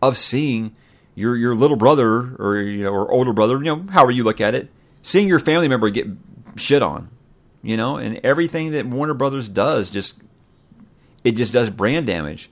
[0.00, 0.76] of seeing
[1.16, 4.40] your your little brother or you know or older brother, you know, however you look
[4.40, 4.70] at it,
[5.02, 6.06] seeing your family member get
[6.54, 7.08] shit on
[7.64, 10.20] you know, and everything that Warner Brothers does just
[11.24, 12.50] it just does brand damage.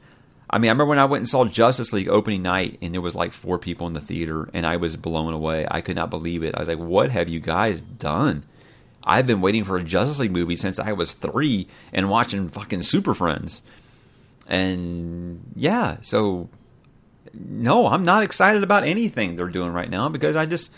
[0.48, 3.00] I mean, I remember when I went and saw Justice League opening night and there
[3.00, 5.66] was like four people in the theater and I was blown away.
[5.70, 6.54] I could not believe it.
[6.54, 8.44] I was like, "What have you guys done?"
[9.04, 12.82] I've been waiting for a Justice League movie since I was 3 and watching fucking
[12.82, 13.62] Super Friends.
[14.46, 16.48] And yeah, so
[17.34, 20.70] no, I'm not excited about anything they're doing right now because I just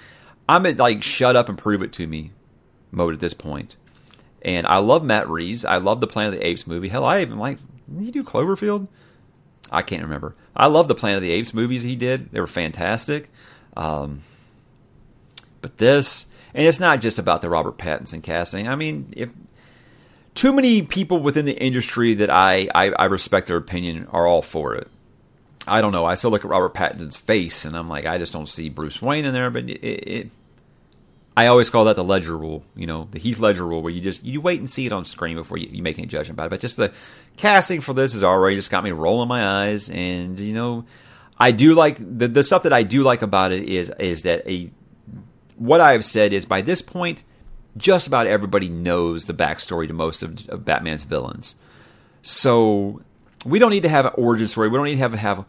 [0.49, 2.33] I'm at like shut up and prove it to me
[2.91, 3.77] mode at this point.
[4.45, 5.65] And I love Matt Reeves.
[5.65, 6.89] I love the Planet of the Apes movie.
[6.89, 7.59] Hell, I even like.
[7.91, 8.89] Did he do Cloverfield?
[9.71, 10.35] I can't remember.
[10.55, 12.31] I love the Planet of the Apes movies he did.
[12.31, 13.31] They were fantastic.
[13.77, 14.23] Um,
[15.61, 18.69] but this, and it's not just about the Robert Pattinson casting.
[18.69, 19.31] I mean, if
[20.35, 24.43] too many people within the industry that I, I, I respect their opinion are all
[24.43, 24.89] for it.
[25.67, 26.05] I don't know.
[26.05, 29.01] I still look at Robert Pattinson's face, and I'm like, I just don't see Bruce
[29.01, 29.51] Wayne in there.
[29.51, 30.31] But it, it,
[31.37, 34.01] I always call that the Ledger rule, you know, the Heath Ledger rule, where you
[34.01, 36.47] just you wait and see it on screen before you, you make any judgment about
[36.47, 36.51] it.
[36.51, 36.93] But just the
[37.37, 40.85] casting for this has already just got me rolling my eyes, and you know,
[41.39, 44.49] I do like the the stuff that I do like about it is is that
[44.49, 44.71] a
[45.57, 47.25] what I have said is by this point,
[47.77, 51.57] just about everybody knows the backstory to most of, of Batman's villains,
[52.23, 53.03] so
[53.45, 54.69] we don't need to have an origin story.
[54.69, 55.45] We don't need to have have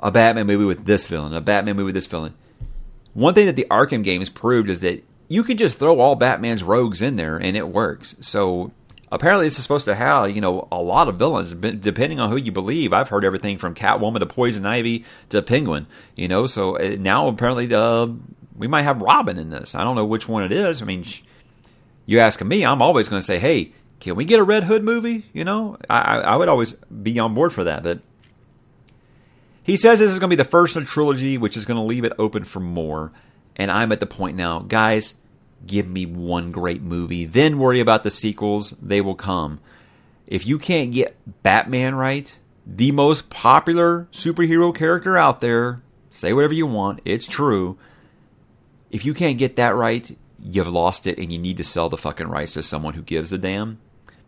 [0.00, 2.34] a Batman movie with this villain, a Batman movie with this villain.
[3.14, 6.64] One thing that the Arkham games proved is that you can just throw all Batman's
[6.64, 8.16] rogues in there and it works.
[8.20, 8.72] So
[9.12, 12.52] apparently it's supposed to have you know a lot of villains depending on who you
[12.52, 12.92] believe.
[12.92, 15.86] I've heard everything from catwoman to poison ivy to penguin
[16.16, 16.46] you know?
[16.46, 18.08] So uh, now apparently uh,
[18.56, 19.74] we might have robin in this.
[19.74, 20.82] I don't know which one it is.
[20.82, 21.04] I mean
[22.06, 24.84] you asking me i'm always going to say hey can we get a red hood
[24.84, 25.26] movie?
[25.32, 25.76] You know?
[25.90, 28.00] I, I would always be on board for that but
[29.62, 31.76] he says this is going to be the first in a trilogy which is going
[31.76, 33.12] to leave it open for more
[33.58, 35.14] and i'm at the point now guys
[35.66, 38.70] give me one great movie, then worry about the sequels.
[38.82, 39.60] They will come.
[40.26, 46.54] If you can't get Batman right, the most popular superhero character out there, say whatever
[46.54, 47.78] you want, it's true.
[48.90, 51.96] If you can't get that right, you've lost it and you need to sell the
[51.96, 53.78] fucking rights to someone who gives a damn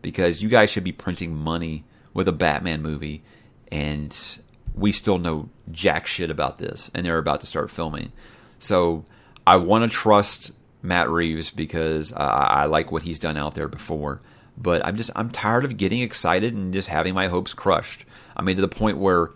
[0.03, 3.23] because you guys should be printing money with a Batman movie
[3.71, 4.39] and
[4.75, 8.11] we still know jack shit about this and they're about to start filming.
[8.59, 9.05] So
[9.51, 13.67] I want to trust Matt Reeves because I, I like what he's done out there
[13.67, 14.21] before.
[14.57, 18.05] But I'm just I'm tired of getting excited and just having my hopes crushed.
[18.37, 19.31] I mean, to the point where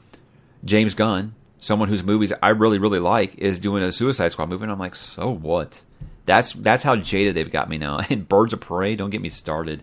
[0.64, 4.62] James Gunn, someone whose movies I really really like, is doing a Suicide Squad movie,
[4.62, 5.85] and I'm like, so what?
[6.27, 7.98] That's that's how jaded they've got me now.
[8.09, 9.83] And Birds of Prey, don't get me started.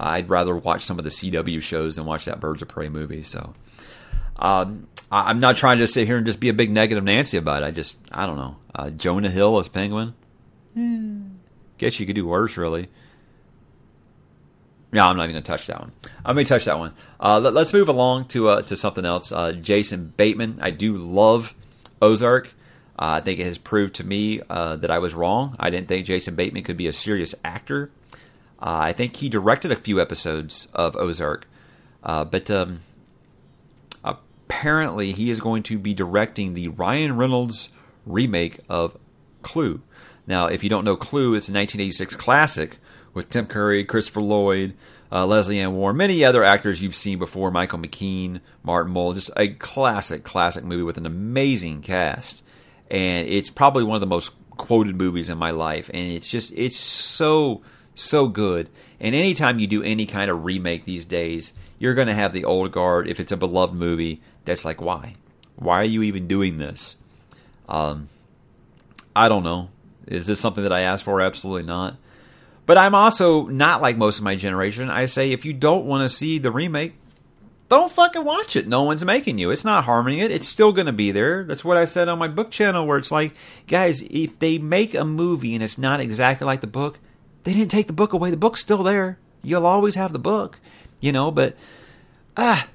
[0.00, 3.22] I'd rather watch some of the CW shows than watch that Birds of Prey movie.
[3.22, 3.52] So,
[4.38, 7.62] um, I'm not trying to sit here and just be a big negative Nancy about
[7.62, 7.66] it.
[7.66, 8.56] I just I don't know.
[8.74, 10.14] Uh, Jonah Hill as Penguin.
[11.78, 12.88] Guess you could do worse, really.
[14.92, 15.92] No, I'm not even going to touch that one.
[16.24, 16.94] I'm going to touch that one.
[17.20, 19.32] Uh, let, us move along to uh, to something else.
[19.32, 20.58] Uh, Jason Bateman.
[20.62, 21.54] I do love
[22.00, 22.48] Ozark.
[22.98, 25.54] Uh, I think it has proved to me uh, that I was wrong.
[25.58, 27.90] I didn't think Jason Bateman could be a serious actor.
[28.58, 31.46] Uh, I think he directed a few episodes of Ozark,
[32.02, 32.80] but um,
[34.46, 37.70] apparently he is going to be directing the Ryan Reynolds
[38.04, 38.96] remake of
[39.42, 39.82] Clue.
[40.26, 42.78] Now, if you don't know Clue, it's a 1986 classic
[43.12, 44.74] with Tim Curry, Christopher Lloyd,
[45.10, 49.30] uh, Lesley Ann Warren, many other actors you've seen before, Michael McKean, Martin Mull, just
[49.36, 52.44] a classic, classic movie with an amazing cast.
[52.88, 55.90] And it's probably one of the most quoted movies in my life.
[55.92, 57.62] And it's just, it's so,
[57.96, 58.70] so good.
[59.00, 62.44] And anytime you do any kind of remake these days, you're going to have the
[62.44, 65.16] old guard, if it's a beloved movie, that's like, why?
[65.56, 66.96] Why are you even doing this?
[67.68, 68.08] Um,
[69.14, 69.70] I don't know.
[70.06, 71.20] Is this something that I asked for?
[71.20, 71.96] Absolutely not.
[72.64, 74.90] But I'm also not like most of my generation.
[74.90, 76.94] I say if you don't want to see the remake,
[77.68, 78.68] don't fucking watch it.
[78.68, 79.50] No one's making you.
[79.50, 80.30] It's not harming it.
[80.30, 81.44] It's still going to be there.
[81.44, 83.34] That's what I said on my book channel, where it's like,
[83.66, 86.98] guys, if they make a movie and it's not exactly like the book,
[87.44, 88.30] they didn't take the book away.
[88.30, 89.18] The book's still there.
[89.42, 90.60] You'll always have the book,
[91.00, 91.30] you know.
[91.30, 91.56] But
[92.36, 92.68] ah,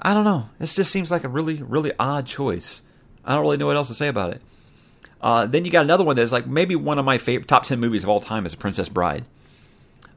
[0.00, 0.48] I don't know.
[0.58, 2.82] This just seems like a really, really odd choice.
[3.24, 4.42] I don't really know what else to say about it.
[5.20, 7.80] Uh, then you got another one that's like maybe one of my favorite top 10
[7.80, 9.24] movies of all time is A Princess Bride.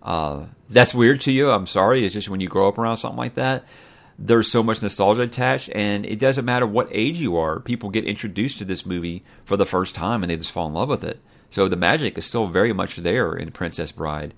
[0.03, 1.49] Uh, that's weird to you.
[1.49, 2.05] I'm sorry.
[2.05, 3.63] It's just when you grow up around something like that,
[4.19, 7.59] there's so much nostalgia attached, and it doesn't matter what age you are.
[7.59, 10.73] People get introduced to this movie for the first time and they just fall in
[10.73, 11.21] love with it.
[11.49, 14.33] So the magic is still very much there in Princess Bride.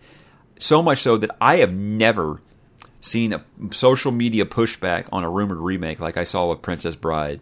[0.60, 2.42] So much so that I have never
[3.02, 7.40] seen a social media pushback on a rumored remake like I saw with Princess Bride.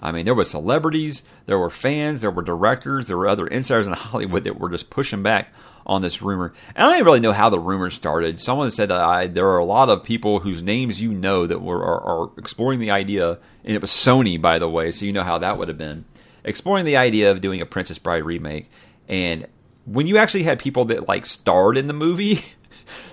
[0.00, 3.86] I mean, there were celebrities, there were fans, there were directors, there were other insiders
[3.86, 5.52] in Hollywood that were just pushing back
[5.86, 6.52] on this rumor.
[6.76, 8.38] And I don't really know how the rumor started.
[8.38, 11.62] Someone said that I, there are a lot of people whose names you know that
[11.62, 15.12] were are, are exploring the idea, and it was Sony, by the way, so you
[15.12, 16.04] know how that would have been
[16.44, 18.70] exploring the idea of doing a Princess Bride remake.
[19.08, 19.46] And
[19.86, 22.44] when you actually had people that like starred in the movie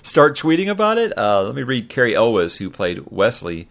[0.01, 3.67] start tweeting about it, uh, let me read Cary Elwes, who played Westley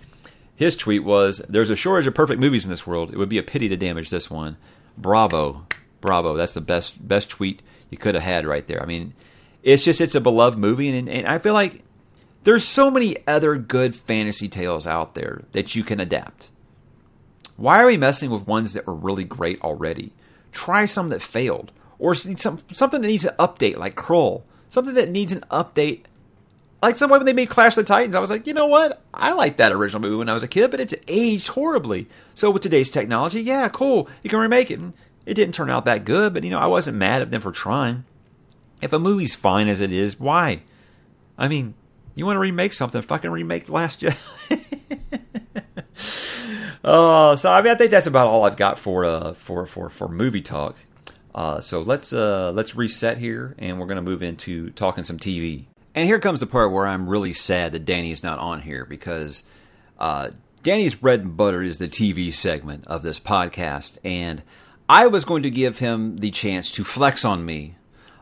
[0.56, 3.10] his tweet was, "There's a shortage of perfect movies in this world.
[3.12, 4.56] It would be a pity to damage this one."
[4.96, 5.66] Bravo,
[6.00, 6.36] bravo.
[6.36, 8.82] That's the best best tweet you could have had right there.
[8.82, 9.14] I mean,
[9.62, 11.82] it's just it's a beloved movie, and, and I feel like
[12.44, 16.50] there's so many other good fantasy tales out there that you can adapt.
[17.56, 20.12] Why are we messing with ones that were really great already?
[20.52, 24.42] Try some that failed, or some, something that needs an update, like Krull.
[24.74, 26.00] Something that needs an update
[26.82, 28.66] like some way when they made Clash of the Titans, I was like, you know
[28.66, 29.00] what?
[29.14, 32.08] I like that original movie when I was a kid, but it's aged horribly.
[32.34, 34.80] So with today's technology, yeah, cool, you can remake it.
[35.24, 37.52] It didn't turn out that good, but you know, I wasn't mad at them for
[37.52, 38.04] trying.
[38.82, 40.62] If a movie's fine as it is, why?
[41.38, 41.74] I mean,
[42.16, 43.00] you want to remake something?
[43.00, 44.18] Fucking remake Last Jedi.
[46.84, 49.88] oh, so I mean, I think that's about all I've got for uh for for
[49.88, 50.76] for movie talk.
[51.34, 55.64] Uh, so let's uh let's reset here, and we're gonna move into talking some TV.
[55.94, 58.84] And here comes the part where I'm really sad that Danny is not on here
[58.84, 59.44] because
[59.98, 60.30] uh,
[60.62, 63.98] Danny's bread and butter is the TV segment of this podcast.
[64.02, 64.42] And
[64.88, 67.76] I was going to give him the chance to flex on me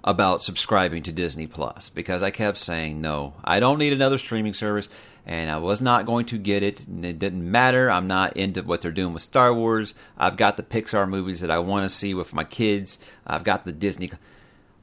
[0.05, 4.53] about subscribing to Disney Plus because I kept saying no, I don't need another streaming
[4.53, 4.89] service,
[5.27, 6.87] and I was not going to get it.
[6.87, 7.91] And It didn't matter.
[7.91, 9.95] I'm not into what they're doing with Star Wars.
[10.19, 12.99] I've got the Pixar movies that I want to see with my kids.
[13.27, 14.11] I've got the Disney.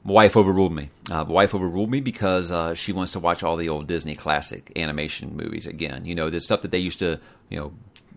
[0.02, 0.90] My wife overruled me.
[1.10, 4.14] Uh, my wife overruled me because uh, she wants to watch all the old Disney
[4.14, 6.06] classic animation movies again.
[6.06, 7.72] You know, the stuff that they used to, you know,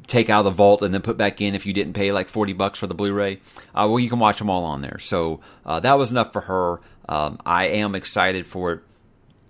[0.07, 2.29] take out of the vault and then put back in if you didn't pay like
[2.29, 3.35] 40 bucks for the Blu-ray.
[3.73, 4.99] Uh, well, you can watch them all on there.
[4.99, 6.81] So uh, that was enough for her.
[7.09, 8.79] Um, I am excited for it.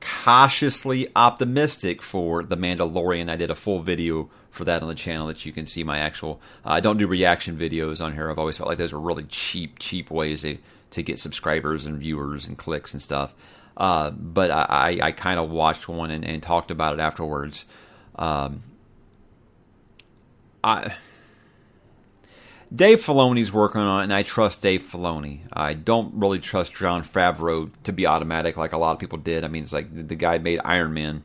[0.03, 3.29] Cautiously optimistic for The Mandalorian.
[3.29, 5.97] I did a full video for that on the channel that you can see my
[5.97, 6.41] actual.
[6.65, 8.29] Uh, I don't do reaction videos on here.
[8.29, 10.57] I've always felt like those are really cheap, cheap ways to,
[10.91, 13.33] to get subscribers and viewers and clicks and stuff.
[13.77, 17.65] Uh, but I, I, I kind of watched one and, and, talked about it afterwards.
[18.15, 18.61] Um,
[20.63, 20.93] I
[22.73, 25.41] Dave Filoni's working on it, and I trust Dave Filoni.
[25.51, 29.43] I don't really trust Jon Favreau to be automatic like a lot of people did.
[29.43, 31.23] I mean, it's like the guy made Iron Man.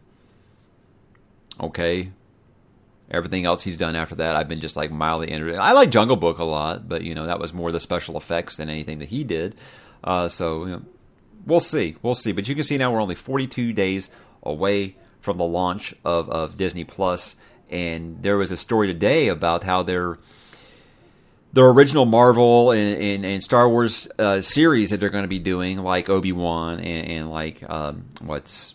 [1.59, 2.11] Okay.
[3.11, 5.59] Everything else he's done after that, I've been just like mildly interested.
[5.59, 8.59] I like Jungle Book a lot, but you know that was more the special effects
[8.59, 9.55] than anything that he did.
[10.05, 10.83] Uh, so you know,
[11.47, 12.33] we'll see, we'll see.
[12.33, 14.11] But you can see now we're only 42 days
[14.43, 17.37] away from the launch of, of Disney Plus,
[17.71, 20.19] and there was a story today about how they're
[21.53, 25.39] the original Marvel and, and, and Star Wars uh, series that they're going to be
[25.39, 28.75] doing, like Obi Wan and, and, like um, what's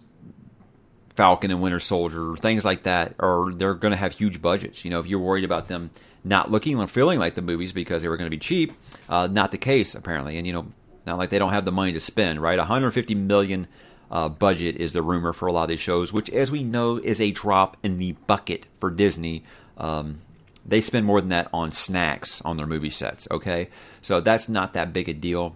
[1.15, 4.83] Falcon and Winter Soldier, things like that, or they're going to have huge budgets.
[4.83, 5.91] You know, if you're worried about them
[6.23, 8.73] not looking or feeling like the movies because they were going to be cheap,
[9.09, 10.37] uh, not the case apparently.
[10.37, 10.67] And you know,
[11.05, 12.41] not like they don't have the money to spend.
[12.41, 13.67] Right, 150 million.
[14.11, 16.97] Uh, budget is the rumor for a lot of these shows, which, as we know,
[16.97, 19.43] is a drop in the bucket for Disney.
[19.75, 20.21] Um,
[20.65, 23.69] they spend more than that on snacks on their movie sets, okay?
[24.01, 25.55] So that's not that big a deal.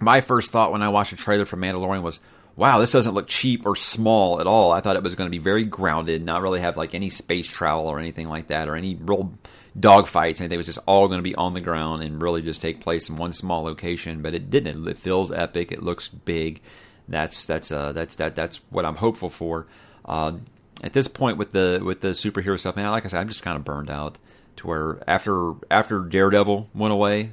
[0.00, 2.20] My first thought when I watched a trailer for Mandalorian was,
[2.56, 4.72] wow, this doesn't look cheap or small at all.
[4.72, 7.46] I thought it was going to be very grounded, not really have like any space
[7.46, 9.32] travel or anything like that, or any real
[9.78, 10.40] dogfights.
[10.40, 10.52] Anything.
[10.52, 13.08] It was just all going to be on the ground and really just take place
[13.08, 14.22] in one small location.
[14.22, 14.86] But it didn't.
[14.86, 15.72] It feels epic.
[15.72, 16.60] It looks big.
[17.08, 19.66] That's that's uh that's that that's what I'm hopeful for.
[20.04, 20.34] Uh,
[20.82, 23.42] at this point with the with the superhero stuff, man, like I said, I'm just
[23.42, 24.18] kind of burned out
[24.56, 27.32] to where after after Daredevil went away,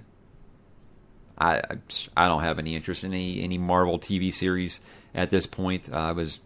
[1.37, 1.61] I
[2.15, 4.79] I don't have any interest in any any Marvel TV series
[5.13, 5.91] at this point.
[5.91, 6.39] I was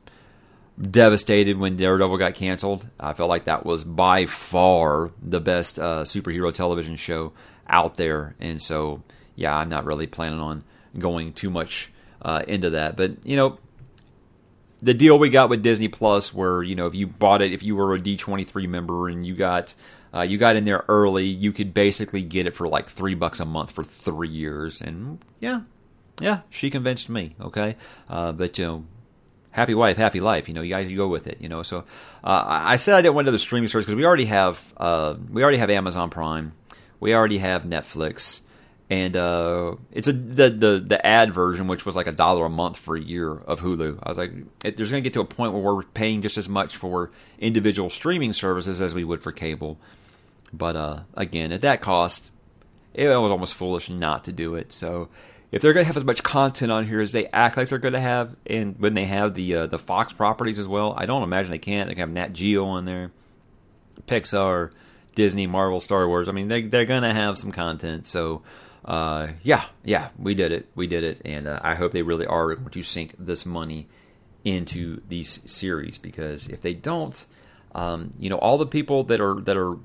[0.79, 2.87] devastated when Daredevil got canceled.
[2.99, 7.33] I felt like that was by far the best uh, superhero television show
[7.67, 9.01] out there, and so
[9.35, 10.63] yeah, I'm not really planning on
[10.97, 12.95] going too much uh, into that.
[12.95, 13.59] But you know,
[14.81, 17.63] the deal we got with Disney Plus, where you know if you bought it, if
[17.63, 19.73] you were a D23 member and you got
[20.13, 23.39] uh, you got in there early, you could basically get it for like three bucks
[23.39, 25.61] a month for three years, and yeah,
[26.19, 27.35] yeah, she convinced me.
[27.39, 27.75] Okay,
[28.09, 28.85] uh, but you know,
[29.51, 30.47] happy wife, happy life.
[30.47, 31.39] You know, you guys go with it.
[31.39, 31.79] You know, so
[32.23, 35.15] uh, I said I didn't want to the streaming service because we already have uh,
[35.31, 36.53] we already have Amazon Prime,
[36.99, 38.41] we already have Netflix
[38.91, 42.49] and uh, it's a the, the the ad version, which was like a dollar a
[42.49, 43.97] month for a year of Hulu.
[44.03, 46.49] I was like, there's going to get to a point where we're paying just as
[46.49, 49.79] much for individual streaming services as we would for cable.
[50.51, 52.31] But uh, again, at that cost,
[52.93, 54.73] it was almost foolish not to do it.
[54.73, 55.07] So
[55.53, 57.79] if they're going to have as much content on here as they act like they're
[57.79, 61.05] going to have, and when they have the uh, the Fox properties as well, I
[61.05, 61.87] don't imagine they can't.
[61.87, 63.13] They can have Nat Geo on there,
[64.05, 64.71] Pixar,
[65.15, 66.27] Disney, Marvel, Star Wars.
[66.27, 68.05] I mean, they they're going to have some content.
[68.05, 68.41] So
[68.85, 70.69] uh, yeah, yeah, we did it.
[70.75, 71.21] We did it.
[71.25, 73.87] And uh, I hope they really are going to sink this money
[74.43, 77.25] into these series because if they don't,
[77.75, 79.77] um, you know, all the people that are that are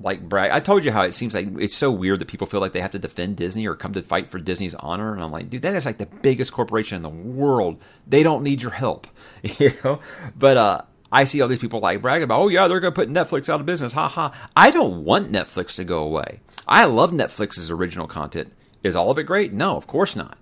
[0.00, 0.50] like brag.
[0.50, 2.80] I told you how it seems like it's so weird that people feel like they
[2.80, 5.62] have to defend Disney or come to fight for Disney's honor, and I'm like, dude,
[5.62, 7.80] that is like the biggest corporation in the world.
[8.06, 9.06] They don't need your help,
[9.42, 10.00] you know.
[10.36, 10.82] But uh,
[11.14, 13.48] I see all these people like bragging about, oh yeah, they're going to put Netflix
[13.48, 13.92] out of business.
[13.92, 14.34] Ha ha.
[14.56, 16.40] I don't want Netflix to go away.
[16.66, 18.52] I love Netflix's original content.
[18.82, 19.52] Is all of it great?
[19.52, 20.36] No, of course not.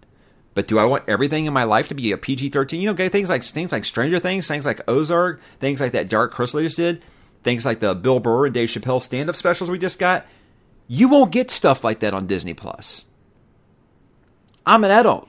[0.54, 2.80] But do I want everything in my life to be a PG thirteen?
[2.80, 6.08] You know, okay, things like things like Stranger Things, things like Ozark, things like that
[6.08, 7.04] Dark Crystal did,
[7.42, 10.26] things like the Bill Burr and Dave Chappelle stand up specials we just got.
[10.88, 13.06] You won't get stuff like that on Disney Plus.
[14.66, 15.28] I'm an adult.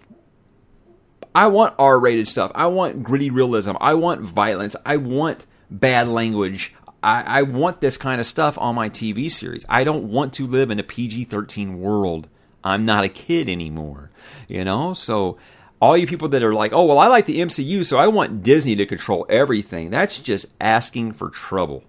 [1.36, 2.52] I want R rated stuff.
[2.54, 3.74] I want gritty realism.
[3.82, 4.76] I want violence.
[4.86, 6.74] I want bad language.
[7.02, 9.66] I, I want this kind of stuff on my TV series.
[9.68, 12.30] I don't want to live in a PG 13 world.
[12.64, 14.10] I'm not a kid anymore,
[14.48, 14.94] you know?
[14.94, 15.38] So,
[15.82, 18.42] all you people that are like, oh, well, I like the MCU, so I want
[18.42, 21.84] Disney to control everything, that's just asking for trouble.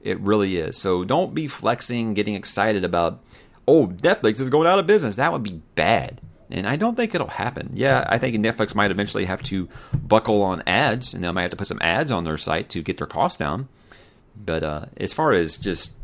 [0.00, 0.78] It really is.
[0.78, 3.22] So, don't be flexing, getting excited about,
[3.68, 5.16] oh, Netflix is going out of business.
[5.16, 6.22] That would be bad.
[6.54, 7.70] And I don't think it'll happen.
[7.74, 11.50] Yeah, I think Netflix might eventually have to buckle on ads, and they might have
[11.50, 13.68] to put some ads on their site to get their costs down.
[14.36, 15.94] But uh, as far as just,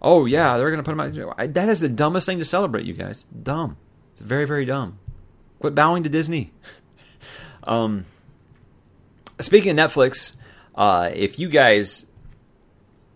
[0.00, 1.54] oh yeah, they're going to put them out.
[1.54, 3.24] That is the dumbest thing to celebrate, you guys.
[3.42, 3.76] Dumb.
[4.12, 5.00] It's very, very dumb.
[5.58, 6.52] Quit bowing to Disney.
[7.64, 8.06] um,
[9.40, 10.36] speaking of Netflix,
[10.76, 12.06] uh, if you guys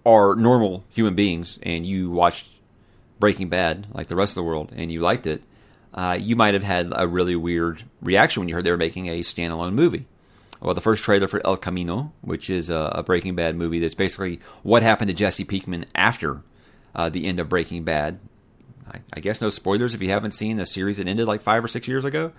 [0.05, 2.49] are normal human beings and you watched
[3.21, 5.45] Breaking Bad like the rest of the world and you liked it,
[5.95, 9.07] uh, you might have had a really weird reaction when you heard they were making
[9.07, 10.07] a standalone movie.
[10.61, 13.95] Well, the first trailer for El Camino, which is a, a Breaking Bad movie that's
[13.95, 16.43] basically what happened to Jesse Pinkman after
[16.95, 18.19] uh, the end of Breaking Bad.
[18.91, 21.63] I, I, guess no spoilers if you haven't seen the series that ended like five
[21.63, 22.33] or six years ago.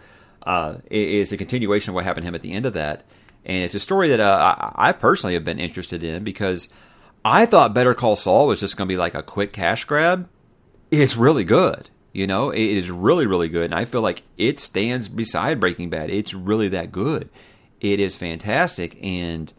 [0.44, 3.04] Uh, it is a continuation of what happened to him at the end of that.
[3.46, 6.70] And it's a story that uh, I, I personally have been interested in because
[7.24, 10.28] I thought Better Call Saul was just going to be like a quick cash grab.
[10.92, 11.90] It's really good.
[12.16, 13.66] You know, it is really, really good.
[13.66, 16.10] And I feel like it stands beside Breaking Bad.
[16.10, 17.30] It's really that good.
[17.82, 18.98] It is fantastic.
[19.04, 19.52] And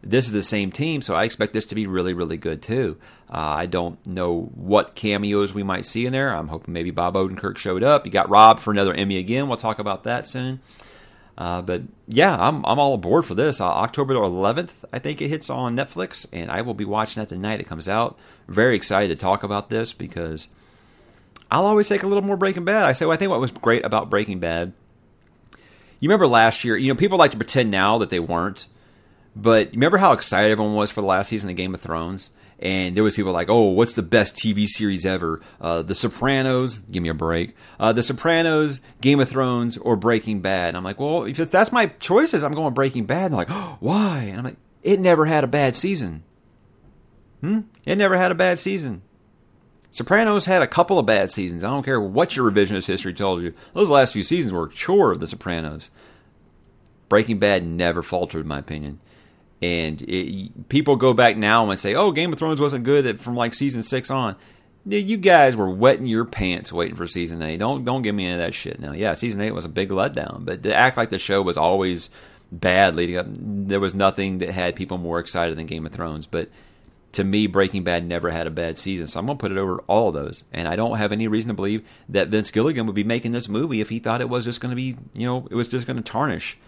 [0.00, 2.98] this is the same team, so I expect this to be really, really good too.
[3.28, 6.32] Uh, I don't know what cameos we might see in there.
[6.32, 8.06] I'm hoping maybe Bob Odenkirk showed up.
[8.06, 9.48] You got Rob for another Emmy again.
[9.48, 10.60] We'll talk about that soon.
[11.36, 13.60] Uh, but yeah, I'm I'm all aboard for this.
[13.60, 17.28] Uh, October 11th, I think it hits on Netflix, and I will be watching that
[17.28, 18.16] the night it comes out.
[18.46, 20.46] Very excited to talk about this because
[21.50, 22.84] I'll always take a little more Breaking Bad.
[22.84, 24.72] I say, well, I think what was great about Breaking Bad.
[26.00, 26.76] You remember last year?
[26.76, 28.66] You know, people like to pretend now that they weren't,
[29.34, 32.30] but you remember how excited everyone was for the last season of Game of Thrones?
[32.58, 35.40] and there was people like, "Oh, what's the best TV series ever?
[35.60, 37.54] Uh, the Sopranos, give me a break.
[37.78, 41.72] Uh, the Sopranos, Game of Thrones, or Breaking Bad." And I'm like, "Well, if that's
[41.72, 44.98] my choices, I'm going Breaking Bad." And they're like, oh, "Why?" And I'm like, "It
[44.98, 46.24] never had a bad season.
[47.40, 47.60] Hmm?
[47.84, 49.02] It never had a bad season."
[49.90, 51.64] Sopranos had a couple of bad seasons.
[51.64, 53.54] I don't care what your revisionist history told you.
[53.72, 55.90] Those last few seasons were a chore of The Sopranos.
[57.08, 59.00] Breaking Bad never faltered, in my opinion.
[59.62, 63.34] And it, people go back now and say, "Oh, Game of Thrones wasn't good from
[63.34, 64.36] like season six on."
[64.84, 67.58] You guys were wetting your pants waiting for season eight.
[67.58, 68.92] Don't don't give me any of that shit now.
[68.92, 72.10] Yeah, season eight was a big letdown, but to act like the show was always
[72.52, 76.26] bad leading up, there was nothing that had people more excited than Game of Thrones.
[76.26, 76.50] But
[77.12, 79.78] to me, Breaking Bad never had a bad season, so I'm gonna put it over
[79.86, 80.44] all of those.
[80.52, 83.48] And I don't have any reason to believe that Vince Gilligan would be making this
[83.48, 85.86] movie if he thought it was just going to be, you know, it was just
[85.86, 86.58] going to tarnish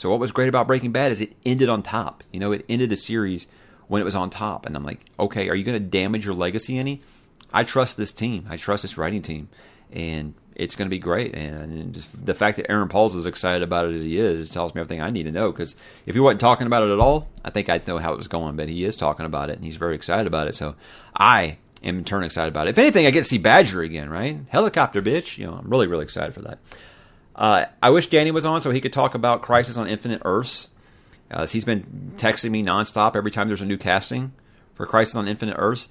[0.00, 2.24] so what was great about Breaking Bad is it ended on top.
[2.32, 3.46] You know, it ended the series
[3.86, 6.32] when it was on top, and I'm like, okay, are you going to damage your
[6.32, 7.02] legacy any?
[7.52, 8.46] I trust this team.
[8.48, 9.50] I trust this writing team,
[9.92, 11.34] and it's going to be great.
[11.34, 14.82] And the fact that Aaron Paul's as excited about it as he is tells me
[14.82, 15.50] everything I need to know.
[15.50, 18.18] Because if he wasn't talking about it at all, I think I'd know how it
[18.18, 18.56] was going.
[18.56, 20.54] But he is talking about it, and he's very excited about it.
[20.54, 20.74] So
[21.16, 22.70] I am in turn excited about it.
[22.70, 24.38] If anything, I get to see Badger again, right?
[24.50, 25.38] Helicopter bitch.
[25.38, 26.58] You know, I'm really, really excited for that.
[27.34, 30.68] Uh, I wish Danny was on so he could talk about Crisis on Infinite Earths.
[31.30, 34.32] Uh, he's been texting me nonstop every time there's a new casting
[34.74, 35.88] for Crisis on Infinite Earths.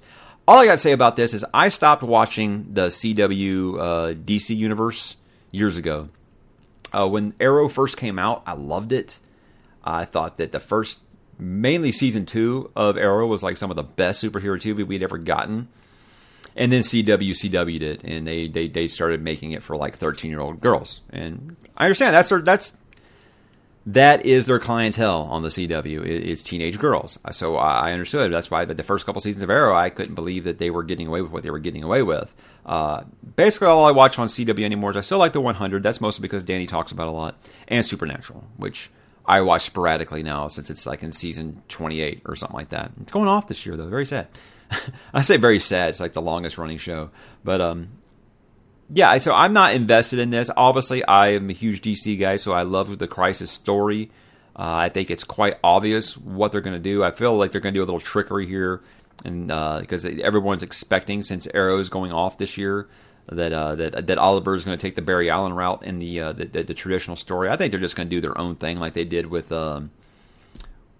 [0.50, 4.56] All I got to say about this is I stopped watching the CW uh, DC
[4.56, 5.14] universe
[5.52, 6.08] years ago.
[6.92, 9.20] Uh, when Arrow first came out, I loved it.
[9.84, 10.98] I thought that the first,
[11.38, 15.18] mainly season two of Arrow, was like some of the best superhero TV we'd ever
[15.18, 15.68] gotten
[16.56, 20.32] and then CW CW'd it, and they they they started making it for like thirteen
[20.32, 21.00] year old girls.
[21.10, 22.72] And I understand that's their that's
[23.94, 27.18] that is their clientele on the CW is teenage girls.
[27.30, 28.32] So I understood.
[28.32, 31.06] That's why the first couple seasons of Arrow, I couldn't believe that they were getting
[31.06, 32.32] away with what they were getting away with.
[32.64, 33.02] Uh,
[33.36, 35.82] basically, all I watch on CW anymore is I still like the 100.
[35.82, 37.36] That's mostly because Danny talks about a lot,
[37.68, 38.90] and Supernatural, which
[39.26, 42.92] I watch sporadically now since it's like in season 28 or something like that.
[43.00, 43.88] It's going off this year though.
[43.88, 44.28] Very sad.
[45.14, 45.88] I say very sad.
[45.88, 47.10] It's like the longest running show,
[47.42, 47.88] but um,
[48.92, 49.16] yeah.
[49.18, 50.50] So I'm not invested in this.
[50.56, 54.10] Obviously, I am a huge DC guy, so I love the Crisis story.
[54.56, 57.02] Uh, I think it's quite obvious what they're going to do.
[57.02, 58.80] I feel like they're going to do a little trickery here,
[59.24, 62.88] and because uh, everyone's expecting since Arrow's going off this year
[63.30, 66.20] that uh, that that Oliver is going to take the Barry Allen route in the,
[66.20, 67.48] uh, the, the, the traditional story.
[67.48, 69.90] I think they're just going to do their own thing like they did with um,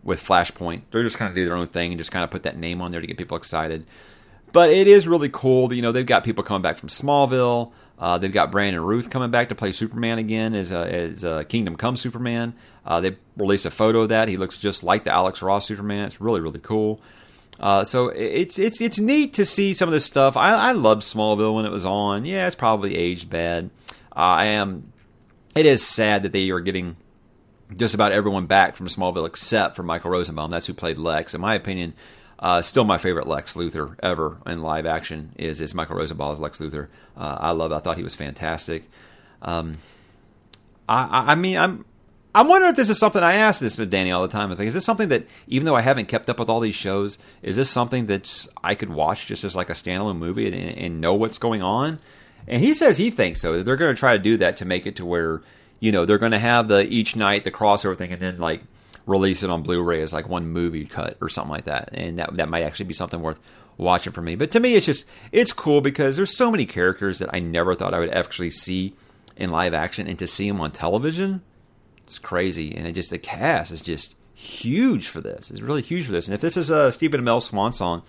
[0.03, 0.83] with Flashpoint.
[0.91, 2.81] They're just kind of do their own thing and just kind of put that name
[2.81, 3.85] on there to get people excited.
[4.53, 5.73] But it is really cool.
[5.73, 7.73] You know, they've got people coming back from Smallville.
[7.99, 11.45] Uh, they've got Brandon Routh coming back to play Superman again as a, as a
[11.45, 12.55] Kingdom Come Superman.
[12.85, 14.29] Uh, they released a photo of that.
[14.29, 16.07] He looks just like the Alex Ross Superman.
[16.07, 17.01] It's really really cool.
[17.61, 20.37] Uh, so it's it's it's neat to see some of this stuff.
[20.37, 22.25] I, I loved Smallville when it was on.
[22.25, 23.69] Yeah, it's probably aged bad.
[24.17, 24.93] Uh, I am.
[25.55, 26.97] It is sad that they are getting
[27.77, 30.51] just about everyone back from Smallville except for Michael Rosenbaum.
[30.51, 31.35] That's who played Lex.
[31.35, 31.93] In my opinion,
[32.41, 36.41] uh, still my favorite Lex Luthor ever in live action is is Michael Rosenbaum as
[36.41, 36.89] Lex Luthor.
[37.17, 37.71] Uh, I love.
[37.71, 38.85] I thought he was fantastic.
[39.43, 39.79] Um,
[40.89, 41.85] I, I mean, I'm
[42.35, 44.51] I'm wondering if this is something I ask this with Danny all the time.
[44.51, 46.75] Is like, is this something that even though I haven't kept up with all these
[46.75, 50.79] shows, is this something that I could watch just as like a standalone movie and,
[50.79, 51.99] and know what's going on?
[52.49, 53.63] And he says he thinks so.
[53.63, 55.43] They're going to try to do that to make it to where
[55.79, 58.63] you know they're going to have the each night the crossover thing, and then like
[59.11, 61.91] release it on Blu-ray as like one movie cut or something like that.
[61.93, 63.39] And that that might actually be something worth
[63.77, 64.37] watching for me.
[64.37, 67.75] But to me, it's just it's cool because there's so many characters that I never
[67.75, 68.95] thought I would actually see
[69.37, 71.43] in live action, and to see them on television,
[72.05, 72.75] it's crazy.
[72.75, 75.51] And it just the cast is just huge for this.
[75.51, 76.29] It's really huge for this.
[76.29, 78.03] And if this is a Stephen Amell swan song,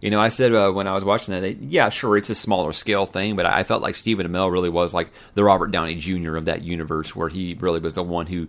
[0.00, 2.72] you know, I said uh, when I was watching that, yeah, sure, it's a smaller
[2.72, 6.36] scale thing, but I felt like Stephen Amell really was like the Robert Downey Jr.
[6.36, 8.48] of that universe, where he really was the one who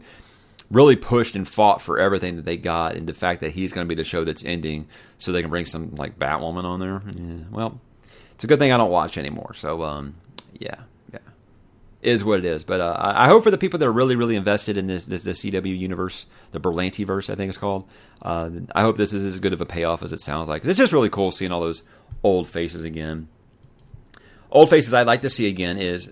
[0.74, 3.86] really pushed and fought for everything that they got, and the fact that he's going
[3.86, 7.02] to be the show that's ending, so they can bring some like Batwoman on there.
[7.16, 7.80] Yeah, well,
[8.34, 9.54] it's a good thing I don't watch anymore.
[9.54, 10.16] So, um,
[10.60, 10.76] yeah,
[11.14, 11.20] yeah,
[12.02, 12.64] is what it is.
[12.64, 15.24] But uh, I hope for the people that are really, really invested in this, this
[15.24, 17.88] the CW universe, the Berlanti verse, I think it's called.
[18.22, 20.66] Uh, I hope this is as good of a payoff as it sounds like.
[20.66, 21.84] It's just really cool seeing all those
[22.24, 23.28] old faces again.
[24.50, 26.12] Old faces I'd like to see again is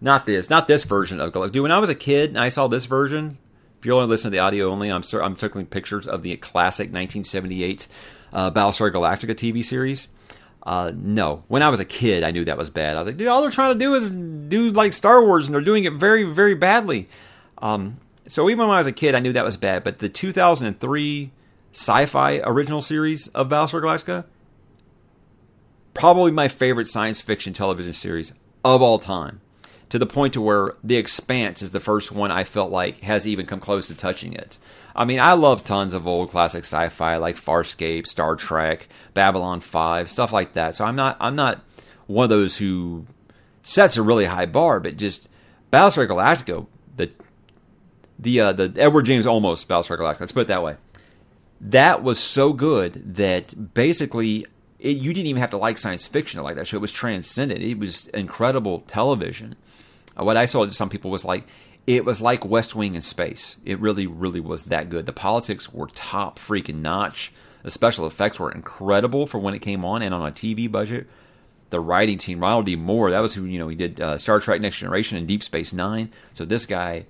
[0.00, 2.68] not this, not this version of Dude, when I was a kid and I saw
[2.68, 3.38] this version,
[3.86, 6.86] if you're only listening to the audio only, I'm I'm taking pictures of the classic
[6.86, 7.86] 1978
[8.32, 10.08] uh, Battlestar Galactica TV series.
[10.64, 12.96] Uh, no, when I was a kid, I knew that was bad.
[12.96, 15.54] I was like, dude, all they're trying to do is do like Star Wars, and
[15.54, 17.06] they're doing it very, very badly.
[17.58, 19.84] Um, so even when I was a kid, I knew that was bad.
[19.84, 21.30] But the 2003
[21.70, 24.24] sci-fi original series of Battlestar Galactica,
[25.94, 28.32] probably my favorite science fiction television series
[28.64, 29.40] of all time
[29.88, 33.26] to the point to where The Expanse is the first one I felt like has
[33.26, 34.58] even come close to touching it.
[34.94, 40.10] I mean, I love tons of old classic sci-fi like Farscape, Star Trek, Babylon 5,
[40.10, 40.74] stuff like that.
[40.74, 41.62] So I'm not I'm not
[42.06, 43.06] one of those who
[43.62, 45.28] sets a really high bar, but just
[45.70, 46.66] Battlestar Galactica,
[46.96, 47.10] the
[48.18, 50.76] the uh, the Edward James Olmos Battlestar Galactica, let's put it that way.
[51.60, 54.46] That was so good that basically
[54.78, 56.76] it, you didn't even have to like science fiction to like that show.
[56.76, 57.62] It was transcendent.
[57.62, 59.56] It was incredible television.
[60.18, 61.44] Uh, what I saw to some people was like
[61.86, 63.56] it was like West Wing in space.
[63.64, 65.06] It really, really was that good.
[65.06, 67.32] The politics were top freaking notch.
[67.62, 71.06] The special effects were incredible for when it came on and on a TV budget.
[71.70, 72.76] The writing team, Ronald D.
[72.76, 75.42] Moore, that was who you know he did uh, Star Trek: Next Generation and Deep
[75.42, 76.10] Space Nine.
[76.32, 77.06] So this guy,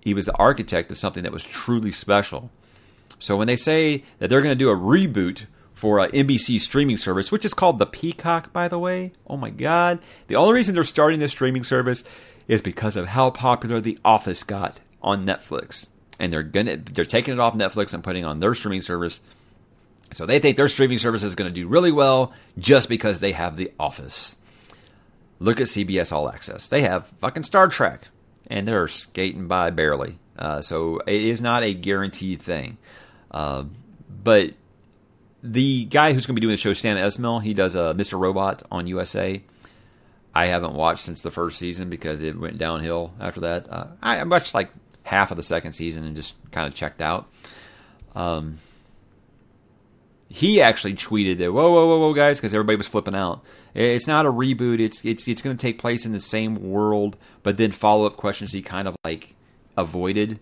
[0.00, 2.50] he was the architect of something that was truly special.
[3.18, 5.46] So when they say that they're going to do a reboot
[5.82, 9.10] for uh, NBC streaming service, which is called the Peacock, by the way.
[9.26, 9.98] Oh my God!
[10.28, 12.04] The only reason they're starting this streaming service
[12.46, 15.86] is because of how popular The Office got on Netflix,
[16.20, 19.18] and they're gonna they're taking it off Netflix and putting on their streaming service.
[20.12, 23.32] So they think their streaming service is going to do really well just because they
[23.32, 24.36] have The Office.
[25.40, 28.02] Look at CBS All Access; they have fucking Star Trek,
[28.46, 30.20] and they're skating by barely.
[30.38, 32.78] Uh, so it is not a guaranteed thing.
[33.32, 33.64] Uh,
[34.22, 34.52] but
[35.42, 38.18] the guy who's going to be doing the show, Sam Esmail, he does uh, Mr.
[38.18, 39.42] Robot on USA.
[40.34, 43.70] I haven't watched since the first season because it went downhill after that.
[43.70, 44.70] Uh, I watched like
[45.02, 47.28] half of the second season and just kind of checked out.
[48.14, 48.58] Um,
[50.28, 53.44] he actually tweeted that, "Whoa, whoa, whoa, whoa, guys!" Because everybody was flipping out.
[53.74, 54.80] It's not a reboot.
[54.80, 58.16] It's it's it's going to take place in the same world, but then follow up
[58.16, 59.34] questions he kind of like
[59.76, 60.40] avoided.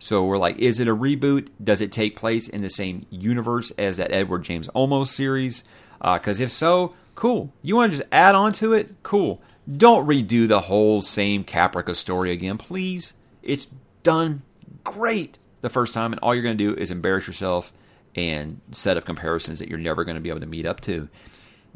[0.00, 1.48] So we're like, is it a reboot?
[1.62, 5.62] Does it take place in the same universe as that Edward James Olmos series?
[6.02, 7.52] Because uh, if so, cool.
[7.62, 8.94] You want to just add on to it?
[9.02, 9.42] Cool.
[9.70, 13.12] Don't redo the whole same Caprica story again, please.
[13.42, 13.66] It's
[14.02, 14.40] done
[14.84, 17.70] great the first time, and all you're going to do is embarrass yourself
[18.16, 21.10] and set up comparisons that you're never going to be able to meet up to.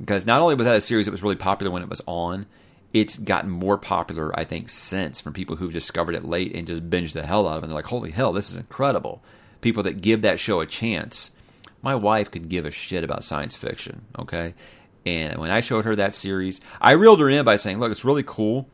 [0.00, 2.46] Because not only was that a series that was really popular when it was on,
[2.94, 6.88] it's gotten more popular, I think, since from people who've discovered it late and just
[6.88, 7.64] binged the hell out of it.
[7.64, 9.20] And they're like, holy hell, this is incredible.
[9.60, 11.32] People that give that show a chance.
[11.82, 14.54] My wife could give a shit about science fiction, okay?
[15.04, 18.04] And when I showed her that series, I reeled her in by saying, look, it's
[18.04, 18.68] really cool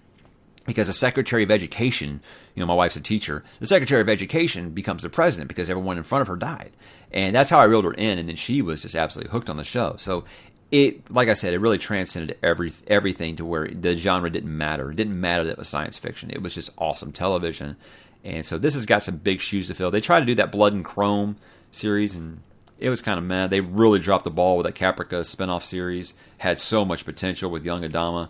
[0.67, 2.21] because the Secretary of Education,
[2.55, 5.97] you know, my wife's a teacher, the Secretary of Education becomes the president because everyone
[5.97, 6.73] in front of her died.
[7.11, 8.19] And that's how I reeled her in.
[8.19, 9.97] And then she was just absolutely hooked on the show.
[9.97, 10.25] So
[10.71, 14.91] it like I said, it really transcended every everything to where the genre didn't matter.
[14.91, 16.31] It didn't matter that it was science fiction.
[16.31, 17.77] It was just awesome television.
[18.23, 19.91] And so this has got some big shoes to fill.
[19.91, 21.37] They tried to do that Blood and Chrome
[21.73, 22.41] series, and
[22.79, 23.51] it was kind of mad.
[23.51, 26.15] They really dropped the ball with that Caprica spinoff series.
[26.39, 28.29] Had so much potential with young Adama.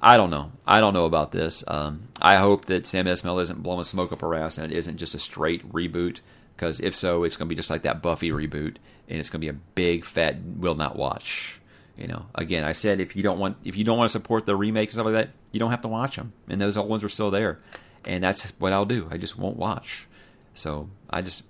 [0.00, 0.50] I don't know.
[0.66, 1.62] I don't know about this.
[1.68, 4.96] Um, I hope that Sam Esmail isn't blowing smoke up her ass and it isn't
[4.96, 6.18] just a straight reboot.
[6.56, 8.76] Because if so, it's going to be just like that Buffy reboot,
[9.12, 11.60] and it's going to be a big fat will not watch.
[11.98, 14.46] You know, again, I said if you don't want if you don't want to support
[14.46, 16.88] the remakes and stuff like that, you don't have to watch them, and those old
[16.88, 17.60] ones are still there.
[18.04, 19.08] and that's what I'll do.
[19.10, 20.06] I just won't watch.
[20.54, 21.44] So I just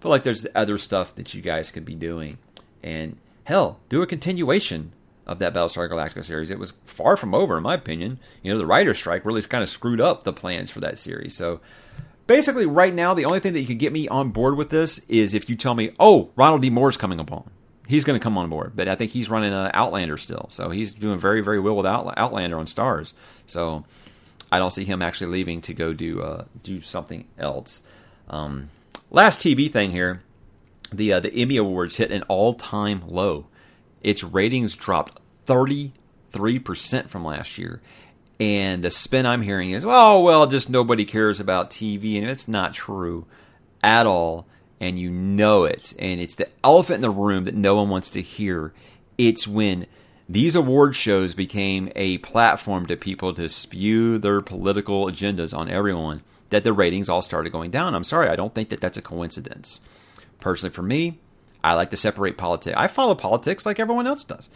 [0.00, 2.38] feel like there's other stuff that you guys could be doing,
[2.82, 4.92] and hell, do a continuation
[5.26, 6.50] of that Battlestar Galactica series.
[6.50, 8.20] It was far from over, in my opinion.
[8.42, 11.36] You know, the writer's strike really kind of screwed up the plans for that series.
[11.36, 11.60] So
[12.26, 15.00] basically, right now, the only thing that you could get me on board with this
[15.08, 16.70] is if you tell me, oh, Ronald D.
[16.70, 17.50] Moore's coming upon.
[17.88, 20.70] He's going to come on board, but I think he's running an Outlander still, so
[20.70, 23.12] he's doing very, very well with Outlander on Starz
[23.46, 23.84] So
[24.50, 27.82] I don't see him actually leaving to go do uh, do something else.
[28.28, 28.70] Um,
[29.10, 30.22] last TV thing here,
[30.92, 33.46] the uh, the Emmy Awards hit an all time low.
[34.02, 35.92] Its ratings dropped thirty
[36.30, 37.80] three percent from last year,
[38.38, 42.18] and the spin I'm hearing is, oh, well, just nobody cares about TV.
[42.18, 43.26] And it's not true
[43.82, 44.46] at all.
[44.78, 45.94] And you know it.
[45.98, 48.74] And it's the elephant in the room that no one wants to hear.
[49.16, 49.86] It's when
[50.28, 56.22] these award shows became a platform to people to spew their political agendas on everyone
[56.50, 57.94] that the ratings all started going down.
[57.94, 59.80] I'm sorry, I don't think that that's a coincidence.
[60.40, 61.18] Personally, for me,
[61.64, 62.76] I like to separate politics.
[62.76, 64.50] I follow politics like everyone else does.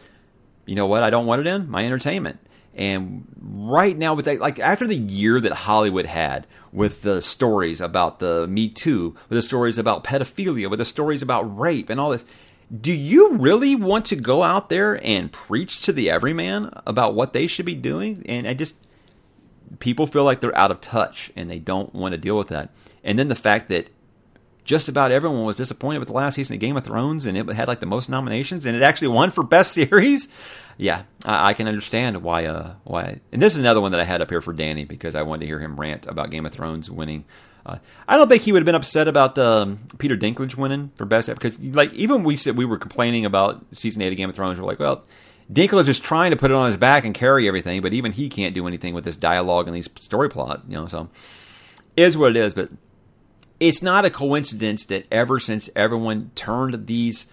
[0.67, 1.03] You know what?
[1.03, 2.39] I don't want it in my entertainment.
[2.81, 7.79] And right now, with that, like after the year that Hollywood had with the stories
[7.79, 12.01] about the Me Too, with the stories about pedophilia, with the stories about rape and
[12.01, 12.25] all this,
[12.81, 17.35] do you really want to go out there and preach to the everyman about what
[17.35, 18.25] they should be doing?
[18.27, 18.75] And I just,
[19.79, 22.71] people feel like they're out of touch and they don't want to deal with that.
[23.05, 23.91] And then the fact that
[24.65, 27.47] just about everyone was disappointed with the last season of Game of Thrones and it
[27.49, 30.29] had like the most nominations and it actually won for best series
[30.81, 32.47] yeah, I, I, can understand why.
[32.47, 35.15] Uh, why, and this is another one that I had up here for Danny because
[35.15, 37.25] I wanted to hear him rant about Game of Thrones winning.
[37.67, 37.79] Uh,
[38.09, 41.29] I don't think he would have been upset about um, Peter Dinklage winning for best
[41.29, 44.59] because, like, even we said we were complaining about season eight of Game of Thrones.
[44.59, 45.05] We're like, well,
[45.53, 48.31] Dinklage is trying to put it on his back and carry everything, but even he
[48.31, 50.63] can't do anything with this dialogue and these story plot.
[50.67, 51.11] You know, so
[51.97, 52.55] is what it is.
[52.55, 52.71] But
[53.59, 57.27] it's not a coincidence that ever since everyone turned these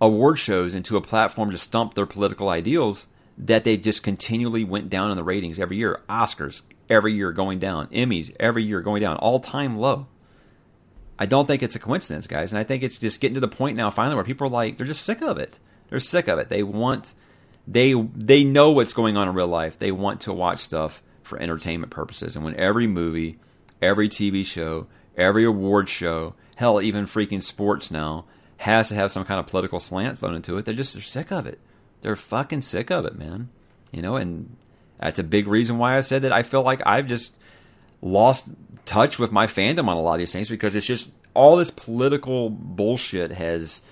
[0.00, 4.90] award shows into a platform to stump their political ideals that they just continually went
[4.90, 6.00] down in the ratings every year.
[6.08, 10.06] Oscars every year going down, Emmys every year going down, all time low.
[11.18, 13.48] I don't think it's a coincidence, guys, and I think it's just getting to the
[13.48, 15.58] point now finally where people are like they're just sick of it.
[15.88, 16.48] They're sick of it.
[16.48, 17.14] They want
[17.66, 19.78] they they know what's going on in real life.
[19.78, 22.36] They want to watch stuff for entertainment purposes.
[22.36, 23.38] And when every movie,
[23.82, 24.86] every TV show,
[25.16, 28.24] every award show, hell, even freaking sports now
[28.58, 30.64] has to have some kind of political slant thrown into it.
[30.64, 31.58] They're just they're sick of it.
[32.02, 33.48] They're fucking sick of it, man.
[33.92, 34.56] You know, and
[34.98, 37.36] that's a big reason why I said that I feel like I've just
[38.02, 38.48] lost
[38.84, 41.70] touch with my fandom on a lot of these things because it's just all this
[41.70, 43.82] political bullshit has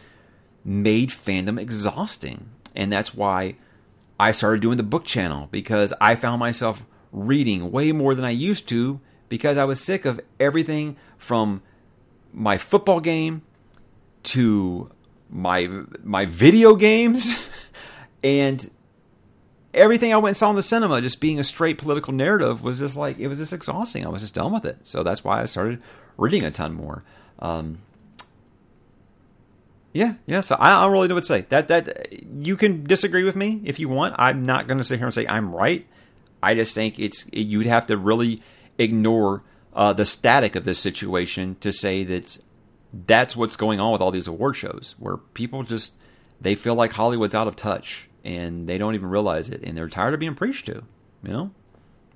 [0.65, 2.49] made fandom exhausting.
[2.75, 3.57] And that's why
[4.19, 8.31] I started doing the book channel because I found myself reading way more than I
[8.31, 11.63] used to because I was sick of everything from
[12.33, 13.43] my football game
[14.27, 14.91] to
[15.31, 15.69] my
[16.03, 17.39] my video games
[18.23, 18.69] and
[19.75, 22.79] everything I went and saw in the cinema, just being a straight political narrative, was
[22.79, 24.05] just like it was just exhausting.
[24.05, 24.79] I was just done with it.
[24.83, 25.83] So that's why I started
[26.17, 27.05] reading a ton more.
[27.39, 27.79] Um,
[29.93, 30.41] yeah, yeah.
[30.41, 31.47] So I, don't really know what to say.
[31.49, 34.15] That that you can disagree with me if you want.
[34.19, 35.87] I'm not going to sit here and say I'm right.
[36.43, 38.43] I just think it's you'd have to really
[38.79, 39.43] ignore
[39.75, 42.39] uh, the static of this situation to say that
[43.07, 45.95] that's what's going on with all these award shows where people just
[46.41, 49.89] they feel like Hollywood's out of touch and they don't even realize it and they're
[49.89, 50.83] tired of being preached to,
[51.23, 51.51] you know?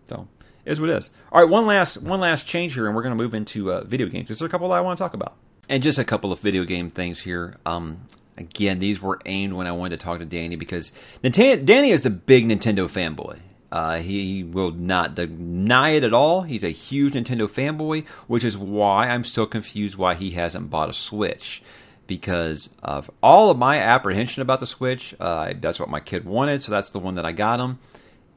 [0.07, 0.29] So,
[0.65, 1.11] is what it is.
[1.33, 3.85] All right, one last one last change here and we're going to move into uh,
[3.85, 4.29] video games.
[4.29, 5.35] There's a couple that I want to talk about.
[5.69, 7.57] And just a couple of video game things here.
[7.65, 8.07] Um,
[8.37, 12.01] again, these were aimed when I wanted to talk to Danny because Nintendo, Danny is
[12.01, 13.39] the big Nintendo fanboy.
[13.73, 16.43] Uh, he will not deny it at all.
[16.43, 20.89] He's a huge Nintendo fanboy, which is why I'm still confused why he hasn't bought
[20.89, 21.63] a Switch.
[22.07, 26.61] Because of all of my apprehension about the Switch, uh, that's what my kid wanted,
[26.61, 27.79] so that's the one that I got him.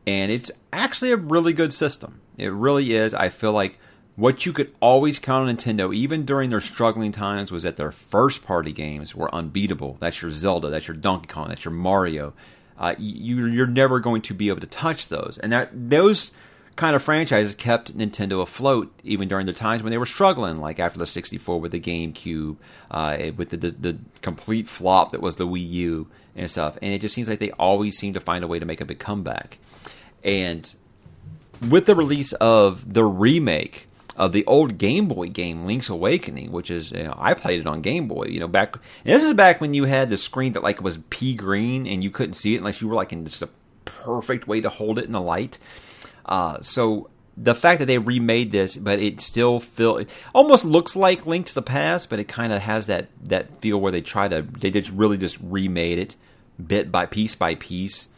[0.05, 2.21] And it's actually a really good system.
[2.37, 3.15] It really is.
[3.15, 3.79] I feel like
[4.15, 7.91] what you could always count on Nintendo, even during their struggling times, was that their
[7.91, 9.97] first party games were unbeatable.
[9.99, 12.33] That's your Zelda, that's your Donkey Kong, that's your Mario
[12.77, 15.37] uh, you, you're never going to be able to touch those.
[15.41, 16.31] And that those
[16.75, 20.79] kind of franchises kept Nintendo afloat even during the times when they were struggling, like
[20.79, 22.57] after the 64 with the GameCube,
[22.89, 26.77] uh, with the, the, the complete flop that was the Wii U and stuff.
[26.81, 28.85] And it just seems like they always seem to find a way to make a
[28.85, 29.59] big comeback.
[30.23, 30.73] And
[31.69, 36.69] with the release of the remake of the old Game Boy game Link's Awakening, which
[36.69, 38.25] is you know, I played it on Game Boy.
[38.25, 41.33] You know, back this is back when you had the screen that like was pea
[41.33, 43.49] green and you couldn't see it unless you were like in just a
[43.85, 45.59] perfect way to hold it in the light.
[46.25, 50.95] Uh, so the fact that they remade this, but it still feel it almost looks
[50.95, 54.01] like Link to the Past, but it kind of has that that feel where they
[54.01, 56.15] try to they just really just remade it
[56.65, 58.09] bit by piece by piece.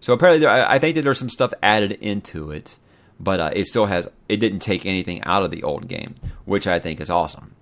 [0.00, 2.78] So apparently, there, I, I think that there's some stuff added into it,
[3.22, 6.66] but uh, it still has it didn't take anything out of the old game, which
[6.66, 7.54] I think is awesome.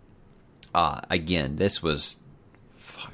[0.74, 2.16] Uh, again, this was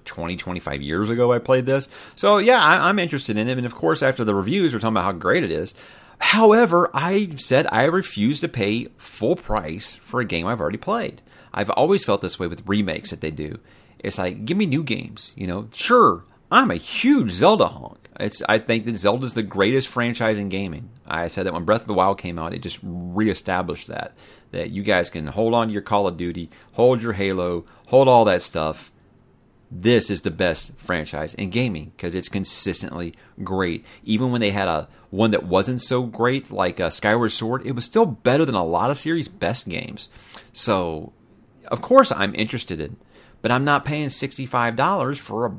[0.04, 1.88] 20, 25 years ago I played this.
[2.14, 3.58] So yeah, I, am interested in it.
[3.58, 5.74] And of course, after the reviews, we're talking about how great it is.
[6.18, 11.22] However, I said I refuse to pay full price for a game I've already played.
[11.52, 13.58] I've always felt this way with remakes that they do.
[13.98, 15.32] It's like, give me new games.
[15.36, 18.05] You know, sure, I'm a huge Zelda honk.
[18.18, 20.90] It's I think that Zelda's the greatest franchise in gaming.
[21.06, 24.14] I said that when Breath of the Wild came out, it just reestablished that
[24.52, 28.08] that you guys can hold on to your Call of Duty, hold your Halo, hold
[28.08, 28.92] all that stuff,
[29.70, 33.84] this is the best franchise in gaming because it's consistently great.
[34.04, 37.72] Even when they had a one that wasn't so great, like uh, Skyward Sword, it
[37.72, 40.08] was still better than a lot of series' best games.
[40.52, 41.12] So,
[41.66, 42.96] of course, I'm interested in,
[43.42, 45.56] but I'm not paying sixty five dollars for a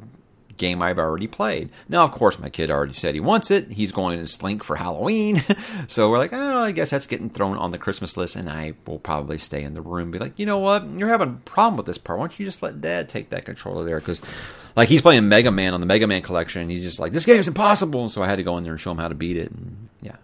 [0.57, 1.69] game I've already played.
[1.87, 3.71] Now, of course, my kid already said he wants it.
[3.71, 5.43] He's going to Link for Halloween.
[5.87, 8.35] so we're like, oh, I guess that's getting thrown on the Christmas list.
[8.35, 10.87] And I will probably stay in the room be like, you know what?
[10.97, 12.19] You're having a problem with this part.
[12.19, 13.99] Why don't you just let dad take that controller there?
[13.99, 14.21] Because,
[14.75, 16.63] like, he's playing Mega Man on the Mega Man collection.
[16.63, 18.01] And he's just like, this game's impossible.
[18.01, 19.51] And so I had to go in there and show him how to beat it.
[19.51, 20.15] And yeah,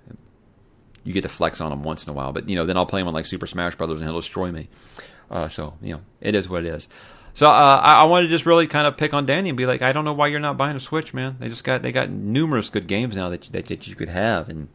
[1.04, 2.32] you get to flex on him once in a while.
[2.32, 4.52] But, you know, then I'll play him on like Super Smash Brothers and he'll destroy
[4.52, 4.70] me.
[5.30, 6.88] Uh, so, you know, it is what it is.
[7.34, 9.66] So uh, I, I wanted to just really kind of pick on Danny and be
[9.66, 11.38] like, I don't know why you're not buying a Switch, man.
[11.40, 14.10] They just got they got numerous good games now that you, that, that you could
[14.10, 14.68] have, and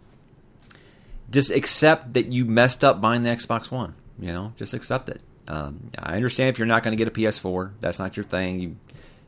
[1.30, 3.94] just accept that you messed up buying the Xbox One.
[4.18, 5.22] You know, just accept it.
[5.46, 8.60] Um, I understand if you're not going to get a PS4, that's not your thing.
[8.60, 8.76] You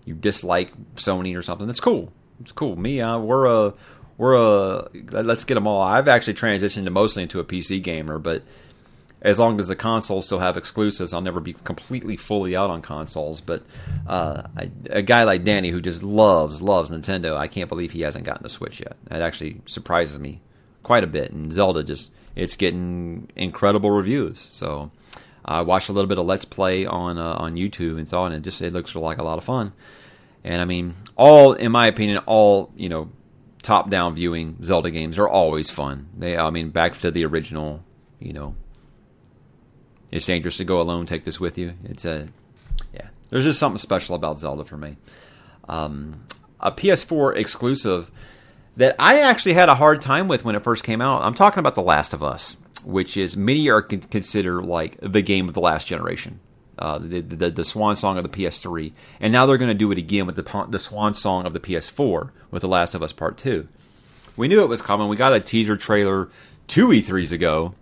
[0.05, 1.67] you dislike Sony or something.
[1.67, 2.13] That's cool.
[2.41, 2.75] It's cool.
[2.75, 3.75] Me, uh, we're a
[4.19, 5.83] we're a let's get them all.
[5.83, 8.43] I've actually transitioned to mostly into a PC gamer, but
[9.23, 12.81] as long as the consoles still have exclusives, I'll never be completely fully out on
[12.81, 13.41] consoles.
[13.41, 13.63] But
[14.07, 18.01] uh, I, a guy like Danny who just loves loves Nintendo, I can't believe he
[18.01, 18.97] hasn't gotten a Switch yet.
[19.05, 20.41] That actually surprises me
[20.83, 21.33] quite a bit.
[21.33, 24.49] And Zelda just it's getting incredible reviews.
[24.51, 24.91] So
[25.45, 28.29] I watched a little bit of Let's Play on uh, on YouTube and saw it,
[28.29, 29.73] and it just it looks like a lot of fun.
[30.45, 33.11] And I mean, all in my opinion, all you know,
[33.63, 36.09] top down viewing Zelda games are always fun.
[36.17, 37.85] They, I mean, back to the original,
[38.19, 38.55] you know,
[40.11, 41.07] it's dangerous to go alone.
[41.07, 41.75] Take this with you.
[41.85, 42.29] It's a
[42.93, 43.09] yeah.
[43.29, 44.97] There's just something special about Zelda for me.
[45.69, 46.25] Um,
[46.59, 48.11] a PS4 exclusive
[48.77, 51.23] that I actually had a hard time with when it first came out.
[51.23, 55.49] I'm talking about The Last of Us, which is many are consider like the game
[55.49, 56.41] of the last generation.
[56.79, 59.93] Uh, the, the, the swan song of the PS3, and now they're going to do
[59.93, 63.13] it again with the the swan song of the PS4 with The Last of Us
[63.13, 63.69] Part Two.
[64.35, 65.09] We knew it was coming.
[65.09, 66.31] We got a teaser trailer
[66.69, 67.75] two E3s ago.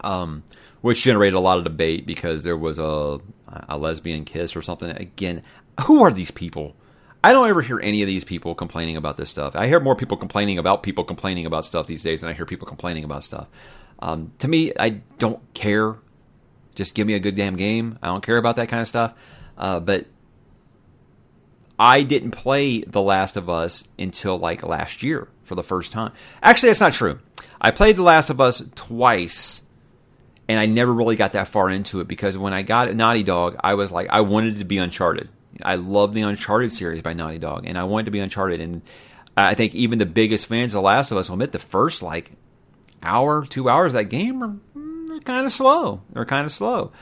[0.00, 0.42] Um,
[0.80, 3.20] which generated a lot of debate because there was a
[3.68, 4.90] a lesbian kiss or something.
[4.90, 5.42] Again,
[5.86, 6.76] who are these people?
[7.22, 9.56] I don't ever hear any of these people complaining about this stuff.
[9.56, 12.46] I hear more people complaining about people complaining about stuff these days than I hear
[12.46, 13.48] people complaining about stuff.
[13.98, 15.96] Um, to me, I don't care.
[16.76, 17.98] Just give me a good damn game.
[18.02, 19.14] I don't care about that kind of stuff.
[19.56, 20.06] Uh, but
[21.76, 26.12] I didn't play The Last of Us until like last year for the first time.
[26.40, 27.18] Actually, that's not true.
[27.60, 29.62] I played The Last of Us twice
[30.48, 33.56] and I never really got that far into it because when I got Naughty Dog,
[33.60, 35.28] I was like, I wanted to be Uncharted.
[35.62, 38.60] I love the Uncharted series by Naughty Dog, and I wanted to be Uncharted.
[38.60, 38.80] And
[39.36, 42.02] I think even the biggest fans of The Last of Us will admit the first
[42.02, 42.32] like
[43.02, 46.00] hour, two hours that game are, mm, are kind of slow.
[46.12, 46.92] They're kind of slow.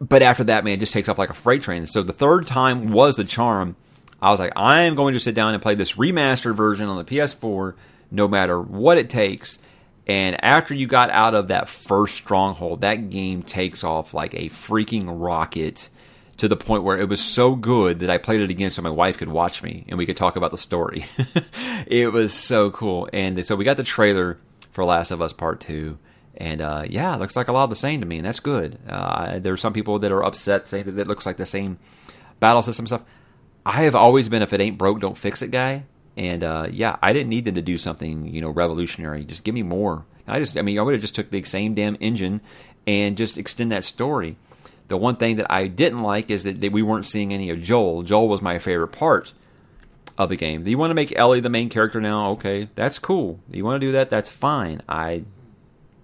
[0.00, 1.86] But after that, man, it just takes off like a freight train.
[1.86, 3.76] So the third time was the charm.
[4.20, 6.96] I was like, I am going to sit down and play this remastered version on
[6.96, 7.74] the PS4,
[8.10, 9.58] no matter what it takes
[10.06, 14.48] and after you got out of that first stronghold, that game takes off like a
[14.48, 15.88] freaking rocket
[16.38, 18.90] to the point where it was so good that I played it again so my
[18.90, 21.06] wife could watch me and we could talk about the story.
[21.86, 23.08] it was so cool.
[23.12, 24.38] And so we got the trailer
[24.72, 25.98] for Last of Us Part 2.
[26.36, 28.40] And uh, yeah, it looks like a lot of the same to me, and that's
[28.40, 28.78] good.
[28.88, 31.78] Uh, there are some people that are upset saying that it looks like the same
[32.40, 33.02] battle system stuff.
[33.64, 35.84] I have always been if it ain't broke, don't fix it guy.
[36.16, 39.24] And uh, yeah, I didn't need them to do something you know revolutionary.
[39.24, 40.04] Just give me more.
[40.26, 42.40] I just, I mean, I would have just took the same damn engine
[42.86, 44.36] and just extend that story.
[44.88, 47.62] The one thing that I didn't like is that, that we weren't seeing any of
[47.62, 48.02] Joel.
[48.02, 49.32] Joel was my favorite part
[50.18, 50.62] of the game.
[50.62, 52.30] Do you want to make Ellie the main character now?
[52.32, 53.40] Okay, that's cool.
[53.50, 54.10] You want to do that?
[54.10, 54.82] That's fine.
[54.88, 55.24] I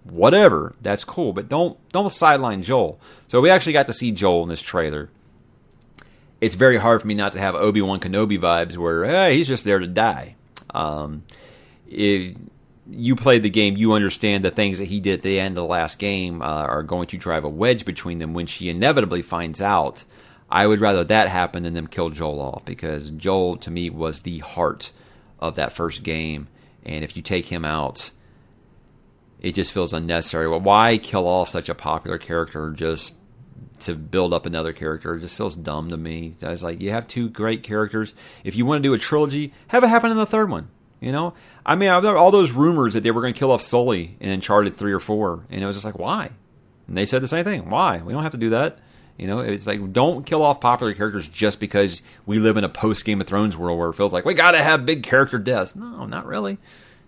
[0.05, 2.99] whatever, that's cool, but don't don't sideline Joel.
[3.29, 5.11] So we actually got to see Joel in this trailer
[6.41, 9.49] it's very hard for me not to have Obi Wan Kenobi vibes, where hey, he's
[9.49, 10.37] just there to die.
[10.71, 11.25] Um,
[11.89, 12.37] it,
[12.91, 15.63] you played the game, you understand the things that he did at the end of
[15.63, 19.23] the last game uh, are going to drive a wedge between them when she inevitably
[19.23, 20.05] finds out.
[20.51, 24.23] I would rather that happen than them kill Joel off because Joel, to me, was
[24.23, 24.93] the heart
[25.39, 26.49] of that first game.
[26.87, 28.11] And if you take him out,
[29.41, 30.49] it just feels unnecessary.
[30.49, 33.15] Well, why kill off such a popular character just
[33.81, 35.15] to build up another character?
[35.15, 36.35] It just feels dumb to me.
[36.43, 38.15] I was like, you have two great characters.
[38.45, 40.69] If you want to do a trilogy, have it happen in the third one.
[41.01, 44.17] You know, I mean, all those rumors that they were going to kill off Sully
[44.19, 46.31] in Uncharted three or four, and it was just like, why?
[46.89, 47.71] And they said the same thing.
[47.71, 47.99] Why?
[47.99, 48.79] We don't have to do that.
[49.17, 52.69] You know, it's like don't kill off popular characters just because we live in a
[52.69, 55.39] post Game of Thrones world where it feels like we got to have big character
[55.39, 55.75] deaths.
[55.75, 56.59] No, not really.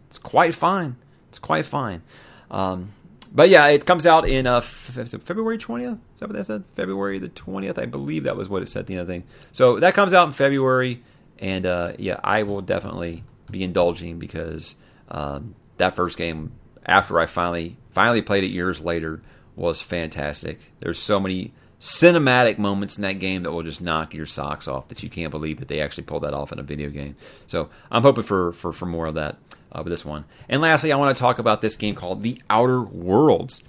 [0.09, 0.97] It's quite fine.
[1.29, 2.03] It's quite fine.
[2.51, 2.93] Um,
[3.33, 5.99] but yeah, it comes out in uh, February 20th.
[6.15, 6.65] Is that what they said?
[6.75, 7.79] February the 20th.
[7.79, 9.25] I believe that was what it said the other thing.
[9.53, 11.03] So that comes out in February.
[11.39, 14.75] And uh, yeah, I will definitely be indulging because
[15.09, 16.53] um, that first game,
[16.85, 19.23] after I finally finally played it years later,
[19.57, 20.59] was fantastic.
[20.81, 24.89] There's so many cinematic moments in that game that will just knock your socks off
[24.89, 27.17] that you can't believe that they actually pulled that off in a video game.
[27.47, 29.37] So I'm hoping for for, for more of that
[29.73, 30.25] uh, with this one.
[30.49, 33.63] And lastly, I want to talk about this game called The Outer Worlds.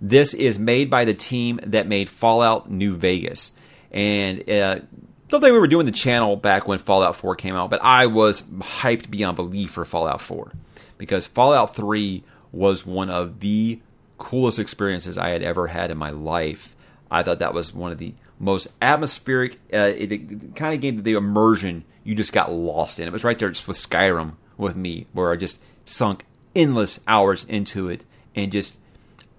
[0.00, 3.52] This is made by the team that made Fallout New Vegas.
[3.90, 4.80] And uh,
[5.28, 8.06] don't think we were doing the channel back when Fallout 4 came out, but I
[8.06, 10.52] was hyped beyond belief for Fallout 4
[10.98, 13.80] because Fallout 3 was one of the
[14.18, 16.76] coolest experiences I had ever had in my life.
[17.10, 20.18] I thought that was one of the most atmospheric, uh, the
[20.54, 23.06] kind of game that the immersion you just got lost in.
[23.06, 26.24] It was right there just with Skyrim with me, where I just sunk
[26.54, 28.78] endless hours into it and just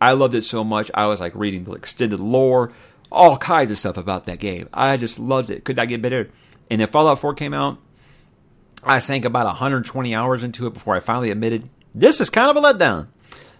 [0.02, 0.92] I loved it so much.
[0.94, 2.74] I was like reading the extended lore,
[3.12, 4.68] all kinds of stuff about that game.
[4.74, 5.64] I just loved it.
[5.64, 6.30] Could not get better?
[6.70, 7.78] And then Fallout 4 came out.
[8.84, 12.62] I sank about 120 hours into it before I finally admitted this is kind of
[12.62, 13.08] a letdown.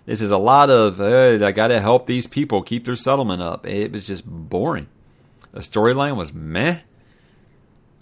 [0.06, 3.42] This is a lot of uh, I got to help these people keep their settlement
[3.42, 3.66] up.
[3.66, 4.88] It was just boring.
[5.54, 6.80] The storyline was meh.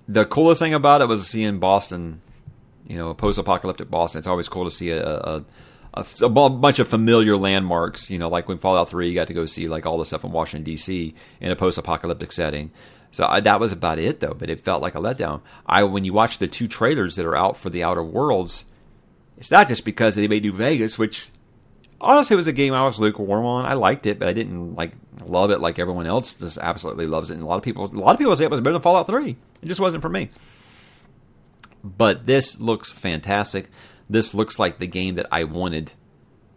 [0.07, 2.21] The coolest thing about it was seeing Boston,
[2.91, 4.19] you know, a post-apocalyptic Boston.
[4.19, 5.43] It's always cool to see a, a
[5.93, 8.09] a, a, bunch of familiar landmarks.
[8.09, 10.23] You know, like when Fallout Three, you got to go see like all the stuff
[10.23, 11.15] in Washington D.C.
[11.39, 12.71] in a post-apocalyptic setting.
[13.11, 14.33] So I, that was about it, though.
[14.33, 15.41] But it felt like a letdown.
[15.65, 18.65] I when you watch the two trailers that are out for the Outer Worlds,
[19.37, 21.29] it's not just because they made New Vegas, which
[21.99, 23.65] honestly was a game I was lukewarm on.
[23.65, 24.93] I liked it, but I didn't like
[25.25, 27.35] love it like everyone else just absolutely loves it.
[27.35, 29.07] And a lot of people, a lot of people say it was better than Fallout
[29.07, 29.35] Three.
[29.61, 30.29] It just wasn't for me.
[31.83, 33.69] But this looks fantastic
[34.11, 35.93] this looks like the game that I wanted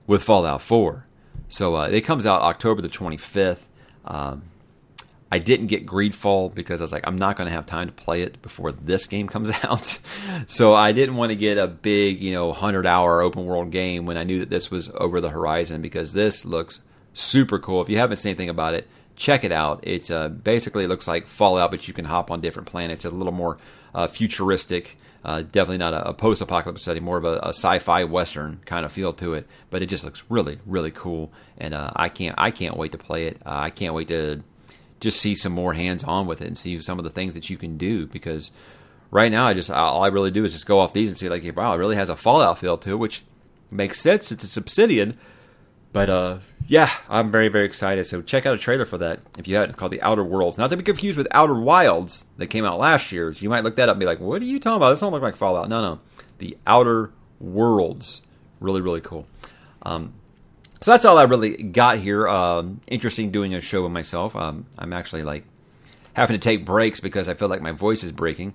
[0.07, 1.07] with Fallout 4.
[1.49, 3.62] So uh, it comes out October the 25th.
[4.05, 4.43] Um,
[5.31, 7.93] I didn't get Greedfall because I was like, I'm not going to have time to
[7.93, 10.01] play it before this game comes out.
[10.47, 14.05] so I didn't want to get a big, you know, 100 hour open world game
[14.05, 16.81] when I knew that this was over the horizon because this looks
[17.14, 17.83] super cool.
[17.83, 19.81] If you haven't seen anything about it, check it out.
[19.85, 23.05] It's uh, basically it looks like Fallout, but you can hop on different planets.
[23.05, 23.59] It's a little more
[23.95, 24.99] uh, futuristic.
[25.25, 28.93] Uh, definitely not a, a post-apocalypse setting, more of a, a, sci-fi western kind of
[28.93, 29.47] feel to it.
[29.70, 32.99] But it just looks really, really cool, and uh, I can't, I can't wait to
[32.99, 33.41] play it.
[33.45, 34.43] Uh, I can't wait to
[35.01, 37.57] just see some more hands-on with it and see some of the things that you
[37.57, 38.07] can do.
[38.07, 38.51] Because
[39.11, 41.31] right now, I just all I really do is just go off these and see
[41.31, 43.25] like, wow, it really has a Fallout feel to it, which
[43.70, 44.31] makes sense.
[44.31, 45.14] It's a Obsidian,
[45.95, 48.05] but uh, yeah, I'm very very excited.
[48.05, 49.77] So check out a trailer for that if you haven't.
[49.77, 53.13] Called The Outer Worlds, not to be confused with Outer Wilds that came out last
[53.13, 53.31] year.
[53.31, 54.91] You might look that up and be like, "What are you talking about?
[54.91, 56.01] This don't look like Fallout." No, no,
[56.39, 58.23] The Outer Worlds,
[58.61, 59.27] really really cool.
[59.83, 60.13] Um,
[60.81, 62.29] so that's all I really got here.
[62.29, 64.35] Um, interesting doing a show with myself.
[64.35, 65.45] Um, I'm actually like
[66.15, 68.53] having to take breaks because I feel like my voice is breaking,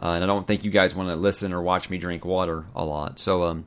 [0.00, 2.66] uh, and I don't think you guys want to listen or watch me drink water
[2.76, 3.18] a lot.
[3.18, 3.66] So um,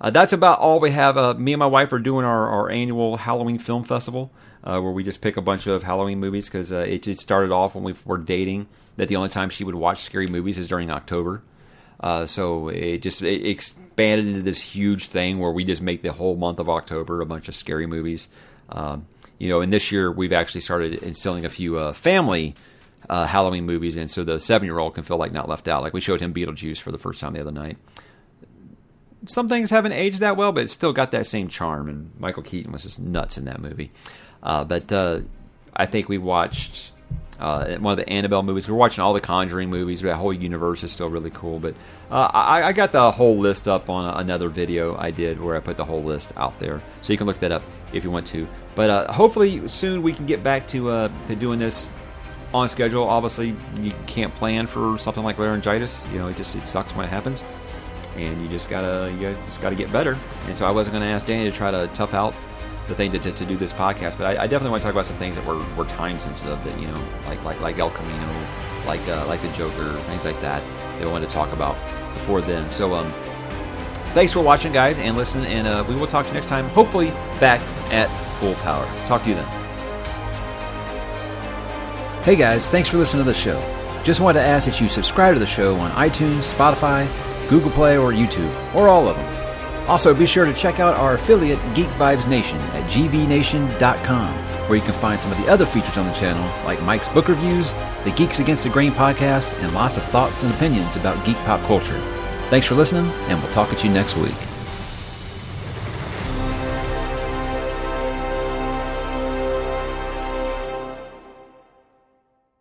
[0.00, 1.16] uh, that's about all we have.
[1.16, 4.32] Uh, me and my wife are doing our, our annual Halloween film festival,
[4.64, 7.52] uh, where we just pick a bunch of Halloween movies because uh, it, it, started
[7.52, 10.68] off when we were dating that the only time she would watch scary movies is
[10.68, 11.42] during October.
[12.00, 16.12] Uh, so it just it expanded into this huge thing where we just make the
[16.12, 18.28] whole month of October a bunch of scary movies.
[18.70, 19.06] Um,
[19.38, 22.54] you know, and this year we've actually started instilling a few uh, family
[23.08, 25.82] Halloween movies in, so the seven year old can feel like not left out.
[25.82, 27.76] Like we showed him Beetlejuice for the first time the other night
[29.26, 31.88] some things haven't aged that well, but it's still got that same charm.
[31.88, 33.90] And Michael Keaton was just nuts in that movie.
[34.42, 35.20] Uh, but uh,
[35.74, 36.92] I think we watched
[37.38, 38.68] uh, one of the Annabelle movies.
[38.68, 40.02] We are watching all the Conjuring movies.
[40.02, 41.58] That whole universe is still really cool.
[41.58, 41.74] But
[42.10, 45.60] uh, I, I, got the whole list up on another video I did where I
[45.60, 47.62] put the whole list out there, so you can look that up
[47.92, 48.46] if you want to.
[48.74, 51.88] But uh, hopefully soon we can get back to uh, to doing this
[52.52, 53.04] on schedule.
[53.04, 56.02] Obviously, you can't plan for something like laryngitis.
[56.12, 57.44] You know, it just it sucks when it happens.
[58.20, 60.18] And you just gotta you just gotta get better.
[60.46, 62.34] And so I wasn't gonna ask Danny to try to tough out
[62.88, 64.94] the thing to, to, to do this podcast, but I, I, definitely want to talk
[64.94, 67.90] about some things that were, were time sensitive that you know like like like El
[67.90, 68.46] Camino,
[68.86, 70.62] like uh, like the Joker, things like that
[70.98, 71.74] that I wanted to talk about
[72.14, 72.70] before then.
[72.70, 73.12] So um,
[74.12, 76.68] thanks for watching, guys, and listen, and uh, we will talk to you next time.
[76.70, 77.60] Hopefully back
[77.92, 78.08] at
[78.38, 78.84] full power.
[79.06, 79.46] Talk to you then.
[82.24, 83.58] Hey guys, thanks for listening to the show.
[84.04, 87.06] Just wanted to ask that you subscribe to the show on iTunes, Spotify,
[87.50, 89.88] Google Play, or YouTube, or all of them.
[89.90, 94.34] Also, be sure to check out our affiliate, Geek Vibes Nation, at gbnation.com,
[94.68, 97.28] where you can find some of the other features on the channel, like Mike's book
[97.28, 97.72] reviews,
[98.04, 101.60] the Geeks Against the Grain podcast, and lots of thoughts and opinions about geek pop
[101.66, 102.00] culture.
[102.50, 104.49] Thanks for listening, and we'll talk at you next week.